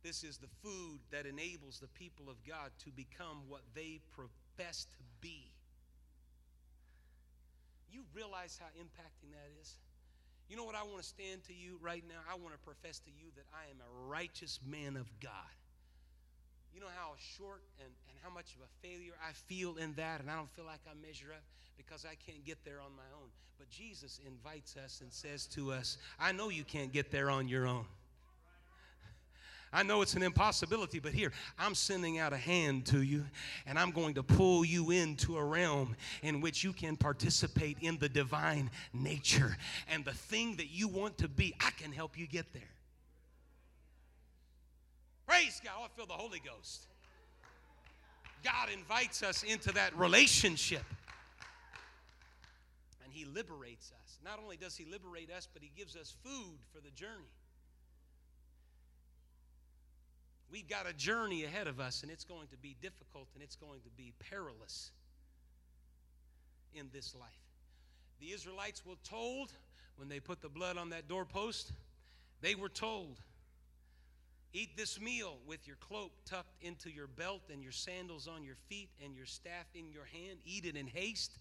this 0.02 0.24
is 0.24 0.38
the 0.38 0.48
food 0.62 1.00
that 1.10 1.26
enables 1.26 1.80
the 1.80 1.88
people 1.88 2.30
of 2.30 2.36
God 2.46 2.70
to 2.84 2.90
become 2.90 3.42
what 3.48 3.62
they 3.74 4.00
profess 4.14 4.86
to 4.86 5.04
be. 5.20 5.52
You 7.90 8.02
realize 8.14 8.58
how 8.60 8.68
impacting 8.78 9.32
that 9.32 9.50
is? 9.60 9.76
You 10.48 10.56
know 10.56 10.64
what 10.64 10.74
I 10.74 10.82
want 10.82 10.98
to 10.98 11.08
stand 11.08 11.44
to 11.44 11.52
you 11.52 11.78
right 11.82 12.02
now? 12.08 12.20
I 12.30 12.34
want 12.34 12.54
to 12.54 12.58
profess 12.60 13.00
to 13.00 13.10
you 13.10 13.28
that 13.36 13.44
I 13.52 13.70
am 13.70 13.80
a 13.80 14.08
righteous 14.08 14.60
man 14.66 14.96
of 14.96 15.06
God. 15.20 15.52
You 16.72 16.80
know 16.80 16.92
how 16.94 17.12
short 17.36 17.62
and, 17.80 17.92
and 18.08 18.16
how 18.22 18.30
much 18.30 18.54
of 18.54 18.60
a 18.62 18.86
failure 18.86 19.12
I 19.26 19.32
feel 19.32 19.76
in 19.76 19.94
that, 19.94 20.20
and 20.20 20.30
I 20.30 20.36
don't 20.36 20.50
feel 20.50 20.64
like 20.64 20.80
I 20.88 20.94
measure 21.06 21.32
up 21.34 21.42
because 21.76 22.04
I 22.04 22.14
can't 22.26 22.44
get 22.44 22.64
there 22.64 22.80
on 22.80 22.94
my 22.96 23.08
own. 23.20 23.28
But 23.58 23.68
Jesus 23.68 24.20
invites 24.26 24.76
us 24.76 25.00
and 25.00 25.12
says 25.12 25.46
to 25.46 25.72
us, 25.72 25.98
I 26.18 26.32
know 26.32 26.48
you 26.48 26.64
can't 26.64 26.92
get 26.92 27.10
there 27.10 27.30
on 27.30 27.48
your 27.48 27.66
own. 27.66 27.84
I 29.72 29.82
know 29.82 30.00
it's 30.00 30.14
an 30.14 30.22
impossibility, 30.22 30.98
but 30.98 31.12
here, 31.12 31.32
I'm 31.58 31.74
sending 31.74 32.18
out 32.18 32.32
a 32.32 32.38
hand 32.38 32.86
to 32.86 33.02
you, 33.02 33.24
and 33.66 33.78
I'm 33.78 33.90
going 33.90 34.14
to 34.14 34.22
pull 34.22 34.64
you 34.64 34.90
into 34.90 35.36
a 35.36 35.44
realm 35.44 35.94
in 36.22 36.40
which 36.40 36.64
you 36.64 36.72
can 36.72 36.96
participate 36.96 37.76
in 37.80 37.98
the 37.98 38.08
divine 38.08 38.70
nature. 38.94 39.56
And 39.92 40.04
the 40.04 40.14
thing 40.14 40.56
that 40.56 40.70
you 40.70 40.88
want 40.88 41.18
to 41.18 41.28
be, 41.28 41.54
I 41.60 41.70
can 41.72 41.92
help 41.92 42.18
you 42.18 42.26
get 42.26 42.52
there. 42.54 42.62
Praise 45.26 45.60
God. 45.62 45.74
Oh, 45.78 45.84
I 45.84 45.88
feel 45.94 46.06
the 46.06 46.14
Holy 46.14 46.40
Ghost. 46.40 46.86
God 48.42 48.70
invites 48.72 49.22
us 49.22 49.42
into 49.42 49.72
that 49.72 49.94
relationship, 49.98 50.84
and 53.04 53.12
He 53.12 53.26
liberates 53.26 53.92
us. 54.02 54.18
Not 54.24 54.40
only 54.42 54.56
does 54.56 54.76
He 54.76 54.86
liberate 54.86 55.30
us, 55.30 55.46
but 55.52 55.60
He 55.62 55.70
gives 55.76 55.96
us 55.96 56.14
food 56.24 56.58
for 56.72 56.80
the 56.80 56.90
journey. 56.92 57.28
We've 60.50 60.68
got 60.68 60.88
a 60.88 60.94
journey 60.94 61.44
ahead 61.44 61.66
of 61.66 61.78
us, 61.78 62.02
and 62.02 62.10
it's 62.10 62.24
going 62.24 62.48
to 62.48 62.56
be 62.56 62.76
difficult 62.80 63.28
and 63.34 63.42
it's 63.42 63.56
going 63.56 63.80
to 63.82 63.90
be 63.96 64.12
perilous 64.30 64.90
in 66.74 66.88
this 66.92 67.14
life. 67.14 67.28
The 68.20 68.32
Israelites 68.32 68.84
were 68.84 68.94
told 69.04 69.52
when 69.96 70.08
they 70.08 70.20
put 70.20 70.40
the 70.40 70.48
blood 70.48 70.76
on 70.76 70.90
that 70.90 71.08
doorpost, 71.08 71.72
they 72.40 72.54
were 72.54 72.68
told, 72.68 73.18
Eat 74.54 74.76
this 74.76 74.98
meal 74.98 75.36
with 75.46 75.66
your 75.66 75.76
cloak 75.76 76.10
tucked 76.24 76.62
into 76.62 76.90
your 76.90 77.06
belt 77.06 77.42
and 77.52 77.62
your 77.62 77.72
sandals 77.72 78.26
on 78.26 78.42
your 78.42 78.56
feet 78.68 78.88
and 79.04 79.14
your 79.14 79.26
staff 79.26 79.66
in 79.74 79.90
your 79.90 80.06
hand. 80.06 80.38
Eat 80.46 80.64
it 80.64 80.74
in 80.74 80.86
haste. 80.86 81.32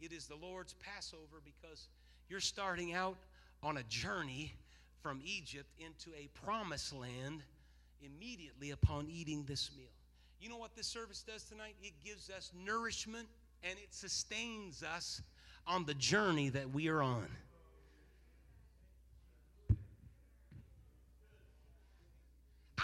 It 0.00 0.12
is 0.12 0.26
the 0.26 0.36
Lord's 0.36 0.74
Passover 0.74 1.40
because 1.42 1.88
you're 2.28 2.40
starting 2.40 2.92
out 2.92 3.16
on 3.62 3.78
a 3.78 3.82
journey 3.84 4.52
from 5.00 5.22
Egypt 5.24 5.70
into 5.78 6.10
a 6.10 6.28
promised 6.44 6.94
land 6.94 7.42
immediately 8.04 8.70
upon 8.70 9.08
eating 9.08 9.44
this 9.44 9.70
meal. 9.76 9.90
You 10.40 10.48
know 10.48 10.56
what 10.56 10.74
this 10.74 10.86
service 10.86 11.22
does 11.22 11.44
tonight? 11.44 11.76
It 11.82 11.92
gives 12.04 12.28
us 12.30 12.50
nourishment 12.54 13.28
and 13.62 13.78
it 13.78 13.94
sustains 13.94 14.82
us 14.82 15.22
on 15.66 15.84
the 15.84 15.94
journey 15.94 16.48
that 16.48 16.70
we 16.70 16.88
are 16.88 17.02
on. 17.02 17.28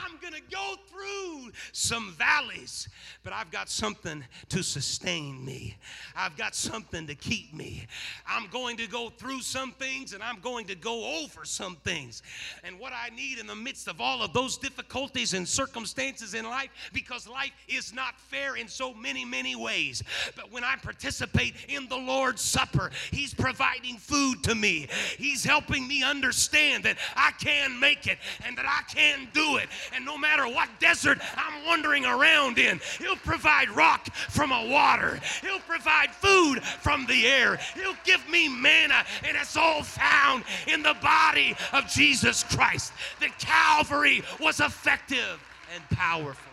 I'm 0.09 0.18
going 0.21 0.35
to 0.35 0.55
go 0.55 0.75
through 0.88 1.53
some 1.73 2.14
valleys, 2.18 2.88
but 3.23 3.33
I've 3.33 3.51
got 3.51 3.68
something 3.68 4.25
to 4.49 4.62
sustain 4.62 5.44
me. 5.44 5.77
I've 6.16 6.37
got 6.37 6.55
something 6.55 7.07
to 7.07 7.14
keep 7.14 7.55
me. 7.55 7.87
I'm 8.27 8.49
going 8.49 8.77
to 8.79 8.87
go 8.87 9.11
through 9.11 9.40
some 9.40 9.73
things 9.73 10.12
and 10.12 10.23
I'm 10.23 10.40
going 10.40 10.66
to 10.66 10.75
go 10.75 11.23
over 11.23 11.44
some 11.44 11.77
things. 11.85 12.23
And 12.64 12.79
what 12.79 12.92
I 12.92 13.14
need 13.14 13.38
in 13.38 13.47
the 13.47 13.55
midst 13.55 13.88
of 13.88 14.01
all 14.01 14.23
of 14.23 14.33
those 14.33 14.57
difficulties 14.57 15.35
and 15.35 15.47
circumstances 15.47 16.35
in 16.35 16.44
life, 16.44 16.71
because 16.92 17.29
life 17.29 17.53
is 17.68 17.92
not 17.92 18.18
fair 18.18 18.57
in 18.57 18.68
so 18.68 18.94
many, 18.94 19.25
many 19.25 19.57
ways. 19.57 20.03
But 20.37 20.51
when 20.53 20.64
I 20.64 20.77
participate 20.77 21.55
in 21.68 21.88
the 21.88 21.97
Lord's 21.97 22.42
Supper, 22.42 22.90
He's 23.11 23.35
providing 23.35 23.97
food 23.97 24.42
to 24.44 24.55
me, 24.55 24.88
He's 25.18 25.44
helping 25.44 25.87
me 25.87 26.03
understand 26.03 26.85
that 26.85 26.97
I 27.16 27.33
can 27.33 27.79
make 27.79 28.07
it 28.07 28.18
and 28.47 28.57
that 28.57 28.66
I 28.66 28.83
can 28.92 29.29
do 29.33 29.57
it 29.57 29.68
and 29.99 30.07
no 30.07 30.17
matter 30.17 30.47
what 30.47 30.69
desert 30.79 31.19
I'm 31.37 31.67
wandering 31.67 32.07
around 32.07 32.57
in, 32.57 32.81
He'll 32.99 33.17
provide 33.17 33.69
rock 33.71 34.15
from 34.15 34.53
a 34.53 34.67
water, 34.69 35.19
He'll 35.43 35.59
provide 35.59 36.13
food 36.13 36.63
from 36.63 37.05
the 37.07 37.27
air, 37.27 37.59
He'll 37.75 37.97
give 38.05 38.27
me 38.31 38.49
manna, 38.49 39.05
and 39.27 39.37
it's 39.37 39.57
all 39.57 39.83
found 39.83 40.45
in 40.69 40.85
the 40.85 40.95
body 41.03 41.57
of 41.73 41.89
Jesus 41.89 42.45
Christ. 42.45 42.93
The 43.19 43.29
Calvary 43.41 44.23
was 44.41 44.61
effective 44.61 45.41
and 45.75 45.83
powerful. 45.91 46.53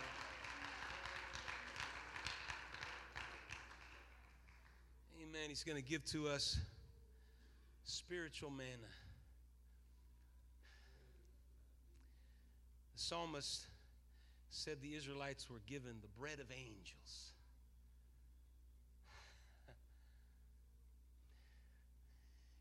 Amen. 5.22 5.50
He's 5.50 5.64
going 5.64 5.82
to 5.82 5.88
give 5.88 6.04
to 6.06 6.30
us 6.30 6.58
spiritual 7.84 8.50
manna. 8.50 8.90
The 12.96 13.02
psalmist 13.02 13.68
said 14.50 14.82
the 14.82 14.96
Israelites 14.96 15.50
were 15.50 15.62
given 15.68 15.98
the 16.02 16.08
bread 16.18 16.40
of 16.40 16.50
angels. 16.50 17.34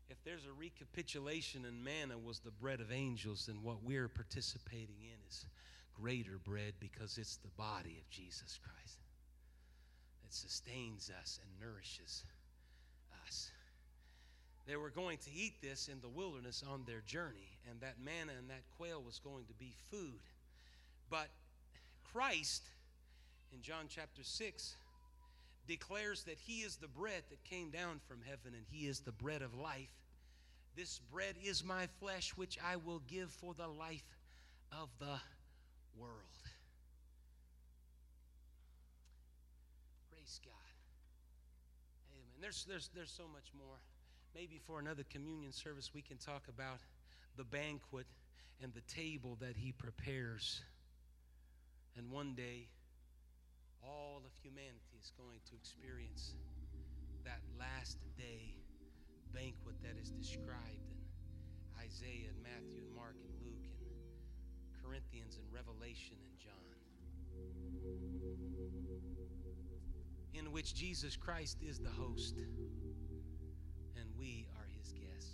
if 0.09 0.21
there's 0.25 0.45
a 0.45 0.51
recapitulation 0.51 1.63
and 1.63 1.81
manna 1.81 2.17
was 2.17 2.39
the 2.39 2.51
bread 2.51 2.81
of 2.81 2.91
angels, 2.91 3.45
then 3.45 3.63
what 3.63 3.81
we're 3.81 4.09
participating 4.09 4.97
in 4.99 5.17
is 5.29 5.45
greater 5.93 6.37
bread 6.37 6.73
because 6.81 7.17
it's 7.17 7.37
the 7.37 7.47
body 7.55 7.97
of 8.01 8.09
Jesus 8.09 8.59
Christ 8.61 8.99
that 10.21 10.33
sustains 10.33 11.09
us 11.21 11.39
and 11.41 11.49
nourishes 11.65 12.25
us. 12.27 12.34
They 14.67 14.75
were 14.75 14.89
going 14.89 15.19
to 15.19 15.31
eat 15.31 15.61
this 15.61 15.87
in 15.87 16.01
the 16.01 16.09
wilderness 16.09 16.63
on 16.67 16.83
their 16.85 17.01
journey, 17.01 17.59
and 17.69 17.79
that 17.81 17.95
manna 18.03 18.31
and 18.37 18.49
that 18.49 18.63
quail 18.77 19.01
was 19.01 19.19
going 19.19 19.45
to 19.45 19.53
be 19.53 19.75
food. 19.91 20.19
But 21.09 21.27
Christ, 22.11 22.63
in 23.53 23.61
John 23.61 23.85
chapter 23.87 24.23
6, 24.23 24.75
declares 25.67 26.23
that 26.23 26.39
He 26.39 26.61
is 26.61 26.77
the 26.77 26.87
bread 26.87 27.23
that 27.29 27.43
came 27.43 27.69
down 27.69 27.99
from 28.07 28.21
heaven, 28.25 28.53
and 28.55 28.65
He 28.71 28.87
is 28.87 29.01
the 29.01 29.11
bread 29.11 29.43
of 29.43 29.53
life. 29.53 29.91
This 30.75 30.99
bread 31.11 31.35
is 31.43 31.63
my 31.63 31.87
flesh, 31.99 32.31
which 32.35 32.57
I 32.63 32.75
will 32.77 33.01
give 33.07 33.29
for 33.29 33.53
the 33.53 33.67
life 33.67 34.17
of 34.71 34.89
the 34.99 35.19
world. 35.95 36.15
Praise 40.11 40.39
God. 40.43 40.53
Amen. 42.11 42.41
There's, 42.41 42.65
there's, 42.67 42.89
there's 42.95 43.11
so 43.11 43.23
much 43.31 43.51
more 43.57 43.77
maybe 44.35 44.59
for 44.67 44.79
another 44.79 45.03
communion 45.09 45.53
service, 45.53 45.91
we 45.93 46.01
can 46.01 46.17
talk 46.17 46.43
about 46.49 46.79
the 47.37 47.43
banquet 47.45 48.05
and 48.61 48.73
the 48.73 48.81
table 48.81 49.37
that 49.39 49.55
he 49.55 49.71
prepares. 49.71 50.61
And 51.97 52.11
one 52.11 52.35
day, 52.35 52.67
all 53.81 54.21
of 54.25 54.31
humanity 54.43 54.99
is 55.01 55.11
going 55.17 55.39
to 55.49 55.55
experience 55.55 56.35
that 57.23 57.39
last 57.57 57.97
day 58.17 58.59
banquet 59.33 59.75
that 59.83 59.95
is 60.01 60.09
described 60.11 60.91
in 60.91 60.99
Isaiah 61.79 62.29
and 62.29 62.43
Matthew 62.43 62.83
and 62.83 62.95
Mark 62.95 63.15
and 63.23 63.33
Luke 63.41 63.67
and 63.79 64.83
Corinthians 64.83 65.37
and 65.37 65.45
Revelation 65.53 66.17
and 66.19 66.39
John. 66.39 66.75
In 70.33 70.51
which 70.51 70.75
Jesus 70.75 71.15
Christ 71.15 71.57
is 71.61 71.79
the 71.79 71.89
host, 71.89 72.35
we 74.17 74.47
are 74.57 74.67
his 74.77 74.93
guests. 74.93 75.31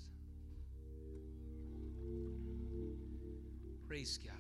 Praise 3.88 4.20
God. 4.24 4.36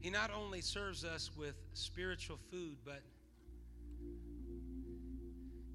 He 0.00 0.10
not 0.10 0.30
only 0.30 0.60
serves 0.60 1.02
us 1.02 1.30
with 1.34 1.54
spiritual 1.72 2.36
food, 2.50 2.76
but 2.84 3.00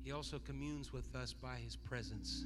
he 0.04 0.12
also 0.12 0.38
communes 0.38 0.94
with 0.94 1.16
us 1.16 1.34
by 1.34 1.56
his 1.56 1.76
presence. 1.76 2.46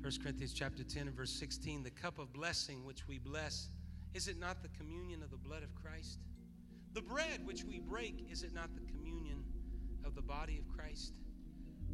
1 0.00 0.12
Corinthians 0.20 0.52
chapter 0.52 0.82
10 0.82 1.06
and 1.06 1.16
verse 1.16 1.30
16, 1.30 1.82
the 1.82 1.90
cup 1.90 2.18
of 2.18 2.32
blessing 2.32 2.84
which 2.84 3.06
we 3.06 3.18
bless, 3.18 3.68
is 4.14 4.28
it 4.28 4.38
not 4.38 4.62
the 4.62 4.68
communion 4.70 5.22
of 5.22 5.30
the 5.30 5.36
blood 5.36 5.62
of 5.62 5.74
Christ? 5.74 6.18
The 6.92 7.02
bread 7.02 7.44
which 7.44 7.64
we 7.64 7.78
break, 7.78 8.26
is 8.30 8.42
it 8.42 8.52
not 8.52 8.74
the 8.74 8.80
communion 8.80 9.03
of 10.04 10.14
the 10.14 10.22
body 10.22 10.58
of 10.58 10.68
Christ? 10.76 11.12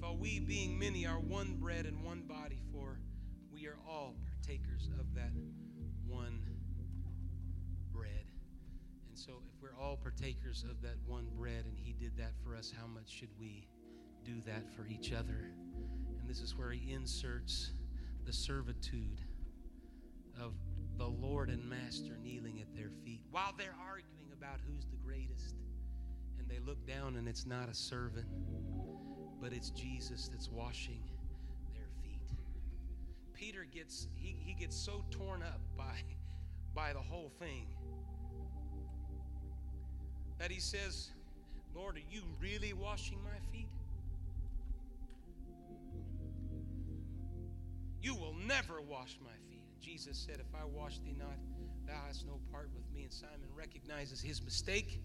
For 0.00 0.14
we, 0.14 0.40
being 0.40 0.78
many, 0.78 1.06
are 1.06 1.20
one 1.20 1.56
bread 1.60 1.86
and 1.86 2.04
one 2.04 2.22
body, 2.22 2.60
for 2.72 2.98
we 3.52 3.66
are 3.66 3.78
all 3.88 4.14
partakers 4.24 4.88
of 4.98 5.14
that 5.14 5.30
one 6.06 6.42
bread. 7.92 8.26
And 9.08 9.18
so 9.18 9.32
if 9.46 9.62
we're 9.62 9.78
all 9.78 9.96
partakers 9.96 10.64
of 10.68 10.80
that 10.82 10.96
one 11.06 11.28
bread 11.36 11.64
and 11.66 11.78
he 11.78 11.92
did 11.92 12.16
that 12.16 12.32
for 12.42 12.56
us, 12.56 12.72
how 12.76 12.86
much 12.86 13.08
should 13.10 13.30
we 13.38 13.68
do 14.24 14.40
that 14.46 14.70
for 14.74 14.86
each 14.86 15.12
other? 15.12 15.50
And 16.18 16.28
this 16.28 16.40
is 16.40 16.56
where 16.56 16.70
he 16.70 16.92
inserts 16.92 17.72
the 18.24 18.32
servitude 18.32 19.20
of 20.40 20.52
the 20.96 21.06
Lord 21.06 21.48
and 21.50 21.68
Master 21.68 22.16
kneeling 22.22 22.60
at 22.60 22.74
their 22.74 22.90
feet 23.04 23.22
while 23.30 23.52
they're 23.56 23.76
arguing 23.86 24.32
about 24.36 24.60
who's 24.66 24.86
the 24.86 24.96
greatest. 24.96 25.49
They 26.50 26.58
look 26.66 26.84
down 26.86 27.16
and 27.16 27.28
it's 27.28 27.46
not 27.46 27.68
a 27.68 27.74
servant, 27.74 28.26
but 29.40 29.52
it's 29.52 29.70
Jesus 29.70 30.28
that's 30.28 30.50
washing 30.50 31.00
their 31.72 31.88
feet. 32.02 32.20
Peter 33.32 33.64
gets 33.64 34.08
he, 34.16 34.36
he 34.38 34.54
gets 34.54 34.76
so 34.76 35.04
torn 35.10 35.42
up 35.42 35.60
by 35.76 36.02
by 36.74 36.92
the 36.92 37.00
whole 37.00 37.30
thing 37.38 37.66
that 40.38 40.50
he 40.50 40.58
says, 40.58 41.10
Lord, 41.74 41.96
are 41.96 42.10
you 42.10 42.22
really 42.40 42.72
washing 42.72 43.22
my 43.22 43.38
feet? 43.52 43.68
You 48.02 48.14
will 48.14 48.34
never 48.34 48.80
wash 48.80 49.18
my 49.22 49.36
feet. 49.48 49.66
Jesus 49.80 50.16
said, 50.18 50.40
If 50.40 50.54
I 50.54 50.64
wash 50.64 50.98
thee 50.98 51.14
not, 51.16 51.36
thou 51.86 52.00
hast 52.06 52.26
no 52.26 52.40
part 52.50 52.70
with 52.74 52.90
me. 52.92 53.02
And 53.02 53.12
Simon 53.12 53.48
recognizes 53.54 54.20
his 54.20 54.42
mistake. 54.42 55.00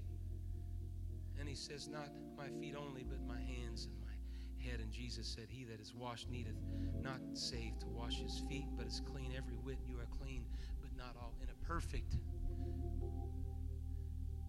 And 1.40 1.48
he 1.48 1.56
says, 1.56 1.88
Not 1.88 2.10
my 2.38 2.48
feet 2.60 2.76
only, 2.76 3.04
but 3.04 3.20
my 3.28 3.40
hands 3.40 3.86
and 3.86 3.96
my 4.02 4.70
head. 4.70 4.80
And 4.80 4.92
Jesus 4.92 5.28
said, 5.28 5.46
He 5.50 5.64
that 5.66 5.80
is 5.80 5.94
washed 5.94 6.30
needeth 6.30 6.58
not 7.02 7.20
save 7.34 7.78
to 7.80 7.88
wash 7.88 8.20
his 8.20 8.42
feet, 8.50 8.68
but 8.78 8.88
is 8.88 9.02
clean 9.06 9.32
every 9.38 9.56
whit. 9.58 9.78
You 9.88 10.00
are 10.00 10.08
clean, 10.20 10.46
but 10.82 10.96
not 10.98 11.16
all. 11.22 11.34
In 11.42 11.50
a 11.50 11.66
perfect 11.66 12.18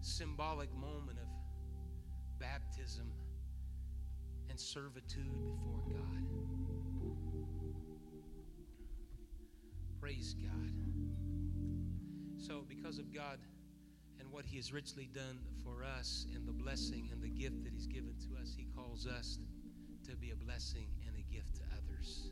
symbolic 0.01 0.73
moment 0.73 1.19
of 1.19 1.27
baptism 2.39 3.11
and 4.49 4.59
servitude 4.59 5.43
before 5.43 5.81
God. 5.89 6.23
Praise 9.99 10.35
God. 10.35 10.71
So, 12.37 12.63
because 12.67 12.97
of 12.97 13.13
God 13.13 13.39
what 14.37 14.45
He 14.45 14.57
has 14.57 14.71
richly 14.71 15.09
done 15.15 15.39
for 15.63 15.83
us 15.83 16.27
and 16.35 16.47
the 16.47 16.51
blessing 16.51 17.09
and 17.11 17.19
the 17.23 17.27
gift 17.27 17.63
that 17.63 17.73
He's 17.73 17.87
given 17.87 18.13
to 18.29 18.39
us, 18.39 18.53
He 18.55 18.67
calls 18.75 19.07
us 19.07 19.39
to 20.07 20.15
be 20.15 20.29
a 20.29 20.35
blessing 20.35 20.85
and 21.07 21.15
a 21.17 21.33
gift 21.33 21.55
to 21.55 21.63
others. 21.73 22.29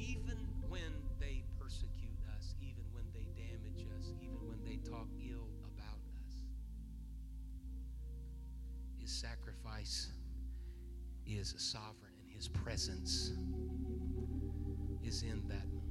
Even 0.00 0.36
when 0.68 0.90
they 1.20 1.44
persecute 1.56 2.18
us, 2.36 2.56
even 2.60 2.82
when 2.90 3.04
they 3.14 3.28
damage 3.40 3.86
us, 3.96 4.12
even 4.20 4.38
when 4.48 4.58
they 4.64 4.78
talk 4.90 5.06
ill 5.20 5.46
about 5.62 6.02
us, 6.26 6.42
His 8.98 9.12
sacrifice 9.12 10.10
is 11.24 11.54
sovereign, 11.58 12.14
and 12.24 12.28
His 12.28 12.48
presence 12.48 13.30
is 15.04 15.22
in 15.22 15.46
that 15.46 15.81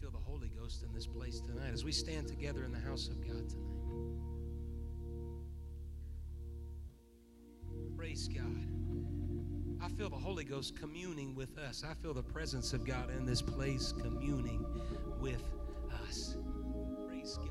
feel 0.00 0.10
the 0.10 0.18
Holy 0.18 0.48
Ghost 0.48 0.82
in 0.82 0.92
this 0.94 1.06
place 1.06 1.40
tonight 1.40 1.72
as 1.74 1.84
we 1.84 1.92
stand 1.92 2.26
together 2.26 2.64
in 2.64 2.72
the 2.72 2.78
house 2.78 3.08
of 3.08 3.20
God 3.20 3.50
tonight. 3.50 3.66
Praise 7.96 8.26
God. 8.28 8.66
I 9.82 9.88
feel 9.90 10.08
the 10.08 10.16
Holy 10.16 10.44
Ghost 10.44 10.78
communing 10.78 11.34
with 11.34 11.58
us. 11.58 11.84
I 11.86 11.92
feel 11.92 12.14
the 12.14 12.22
presence 12.22 12.72
of 12.72 12.86
God 12.86 13.10
in 13.10 13.26
this 13.26 13.42
place 13.42 13.92
communing 13.92 14.64
with 15.20 15.42
us. 16.02 16.36
Praise 17.06 17.36
God. 17.36 17.50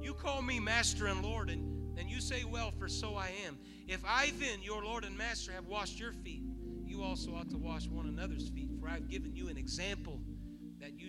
You 0.00 0.14
call 0.14 0.42
me 0.42 0.60
Master 0.60 1.06
and 1.06 1.22
Lord, 1.24 1.50
and 1.50 1.96
then 1.96 2.08
you 2.08 2.20
say, 2.20 2.44
Well, 2.44 2.70
for 2.78 2.88
so 2.88 3.16
I 3.16 3.32
am. 3.46 3.58
If 3.88 4.04
I 4.06 4.32
then, 4.38 4.62
your 4.62 4.84
Lord 4.84 5.02
and 5.02 5.18
Master, 5.18 5.50
have 5.50 5.66
washed 5.66 5.98
your 5.98 6.12
feet, 6.12 6.42
you 6.84 7.02
also 7.02 7.34
ought 7.34 7.50
to 7.50 7.58
wash 7.58 7.88
one 7.88 8.06
another's 8.06 8.48
feet. 8.50 8.70
For 8.80 8.88
I've 8.88 9.08
given 9.08 9.34
you 9.34 9.48
an 9.48 9.56
example 9.56 10.20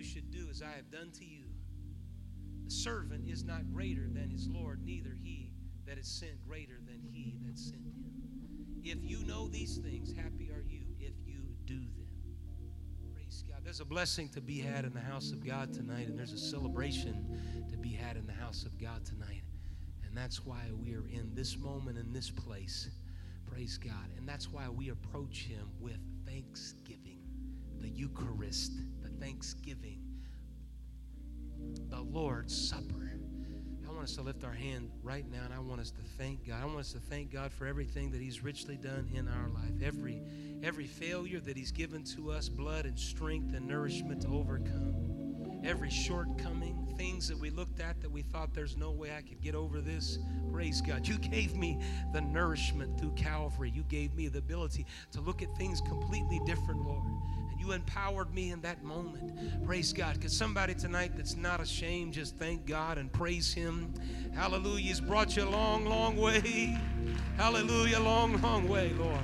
should 0.06 0.30
do 0.30 0.48
as 0.50 0.62
I 0.62 0.72
have 0.76 0.90
done 0.90 1.10
to 1.18 1.24
you. 1.24 1.44
The 2.64 2.70
servant 2.70 3.28
is 3.28 3.44
not 3.44 3.72
greater 3.72 4.08
than 4.08 4.30
his 4.30 4.48
Lord, 4.48 4.84
neither 4.84 5.16
he 5.22 5.52
that 5.86 5.98
is 5.98 6.08
sent 6.08 6.42
greater 6.46 6.80
than 6.86 7.00
he 7.12 7.36
that 7.46 7.58
sent 7.58 7.82
him. 7.82 8.12
If 8.82 8.98
you 9.02 9.24
know 9.26 9.48
these 9.48 9.78
things, 9.78 10.12
happy 10.16 10.50
are 10.50 10.64
you 10.68 10.82
if 11.00 11.14
you 11.26 11.42
do 11.64 11.78
them. 11.78 12.08
Praise 13.14 13.44
God. 13.48 13.60
There's 13.64 13.80
a 13.80 13.84
blessing 13.84 14.28
to 14.30 14.40
be 14.40 14.60
had 14.60 14.84
in 14.84 14.92
the 14.94 15.00
house 15.00 15.32
of 15.32 15.44
God 15.46 15.72
tonight, 15.72 16.08
and 16.08 16.18
there's 16.18 16.32
a 16.32 16.38
celebration 16.38 17.40
to 17.70 17.76
be 17.76 17.90
had 17.92 18.16
in 18.16 18.26
the 18.26 18.32
house 18.32 18.64
of 18.64 18.78
God 18.80 19.04
tonight 19.04 19.42
And 20.06 20.16
that's 20.16 20.44
why 20.46 20.62
we 20.80 20.94
are 20.94 21.06
in 21.08 21.32
this 21.34 21.58
moment 21.58 21.98
in 21.98 22.12
this 22.12 22.30
place. 22.30 22.90
Praise 23.46 23.78
God. 23.78 24.10
And 24.16 24.28
that's 24.28 24.50
why 24.52 24.68
we 24.68 24.90
approach 24.90 25.44
Him 25.44 25.70
with 25.80 25.98
thanksgiving, 26.26 27.20
the 27.80 27.88
Eucharist, 27.88 28.72
thanksgiving, 29.20 30.00
the 31.90 32.00
Lord's 32.00 32.68
Supper. 32.68 33.12
I 33.86 33.92
want 33.92 34.04
us 34.04 34.16
to 34.16 34.22
lift 34.22 34.44
our 34.44 34.52
hand 34.52 34.90
right 35.02 35.24
now 35.30 35.44
and 35.44 35.54
I 35.54 35.58
want 35.58 35.80
us 35.80 35.90
to 35.92 36.02
thank 36.18 36.46
God. 36.46 36.62
I 36.62 36.66
want 36.66 36.80
us 36.80 36.92
to 36.92 36.98
thank 36.98 37.32
God 37.32 37.52
for 37.52 37.66
everything 37.66 38.10
that 38.10 38.20
He's 38.20 38.42
richly 38.42 38.76
done 38.76 39.08
in 39.14 39.28
our 39.28 39.48
life. 39.48 39.82
Every 39.82 40.22
every 40.62 40.86
failure 40.86 41.40
that 41.40 41.56
He's 41.56 41.72
given 41.72 42.04
to 42.16 42.30
us, 42.30 42.48
blood 42.48 42.84
and 42.84 42.98
strength 42.98 43.54
and 43.54 43.66
nourishment 43.66 44.22
to 44.22 44.28
overcome 44.28 45.16
every 45.66 45.90
shortcoming, 45.90 46.86
things 46.96 47.28
that 47.28 47.38
we 47.38 47.50
looked 47.50 47.80
at 47.80 48.00
that 48.00 48.10
we 48.10 48.22
thought 48.22 48.54
there's 48.54 48.76
no 48.76 48.92
way 48.92 49.10
I 49.16 49.22
could 49.22 49.40
get 49.40 49.54
over 49.54 49.80
this. 49.80 50.18
Praise 50.52 50.80
God. 50.80 51.06
You 51.06 51.18
gave 51.18 51.56
me 51.56 51.80
the 52.12 52.20
nourishment 52.20 52.98
through 52.98 53.12
Calvary. 53.12 53.70
You 53.74 53.82
gave 53.84 54.14
me 54.14 54.28
the 54.28 54.38
ability 54.38 54.86
to 55.12 55.20
look 55.20 55.42
at 55.42 55.54
things 55.56 55.80
completely 55.80 56.40
different, 56.46 56.86
Lord. 56.86 57.02
You 57.66 57.72
empowered 57.72 58.32
me 58.32 58.52
in 58.52 58.60
that 58.60 58.84
moment. 58.84 59.64
Praise 59.64 59.92
God. 59.92 60.14
Because 60.14 60.36
somebody 60.36 60.72
tonight 60.72 61.12
that's 61.16 61.34
not 61.34 61.60
ashamed, 61.60 62.12
just 62.14 62.36
thank 62.36 62.64
God 62.64 62.96
and 62.96 63.12
praise 63.12 63.52
Him. 63.52 63.92
Hallelujah. 64.34 64.86
He's 64.86 65.00
brought 65.00 65.36
you 65.36 65.42
a 65.42 65.50
long, 65.50 65.84
long 65.84 66.16
way. 66.16 66.78
Hallelujah. 67.36 67.98
Long, 67.98 68.40
long 68.40 68.68
way, 68.68 68.92
Lord. 68.96 69.18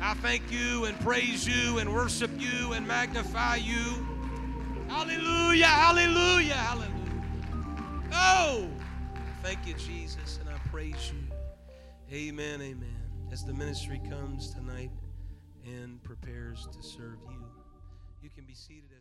I 0.00 0.14
thank 0.14 0.50
you 0.50 0.86
and 0.86 0.98
praise 1.00 1.46
you 1.46 1.76
and 1.78 1.92
worship 1.92 2.30
you 2.38 2.72
and 2.72 2.88
magnify 2.88 3.56
you. 3.56 4.06
Hallelujah, 4.88 5.66
hallelujah, 5.66 6.54
hallelujah. 6.54 7.22
Oh, 8.10 8.66
thank 9.42 9.66
you, 9.66 9.74
Jesus, 9.74 10.38
and 10.40 10.48
I 10.48 10.56
praise 10.70 11.12
you. 11.12 12.16
Amen, 12.16 12.62
amen. 12.62 12.96
As 13.30 13.44
the 13.44 13.52
ministry 13.52 14.00
comes 14.08 14.54
tonight 14.54 14.90
and 15.66 16.02
prepares 16.02 16.66
to 16.72 16.82
serve 16.82 17.18
you, 17.30 17.44
you 18.22 18.30
can 18.34 18.44
be 18.44 18.54
seated. 18.54 18.99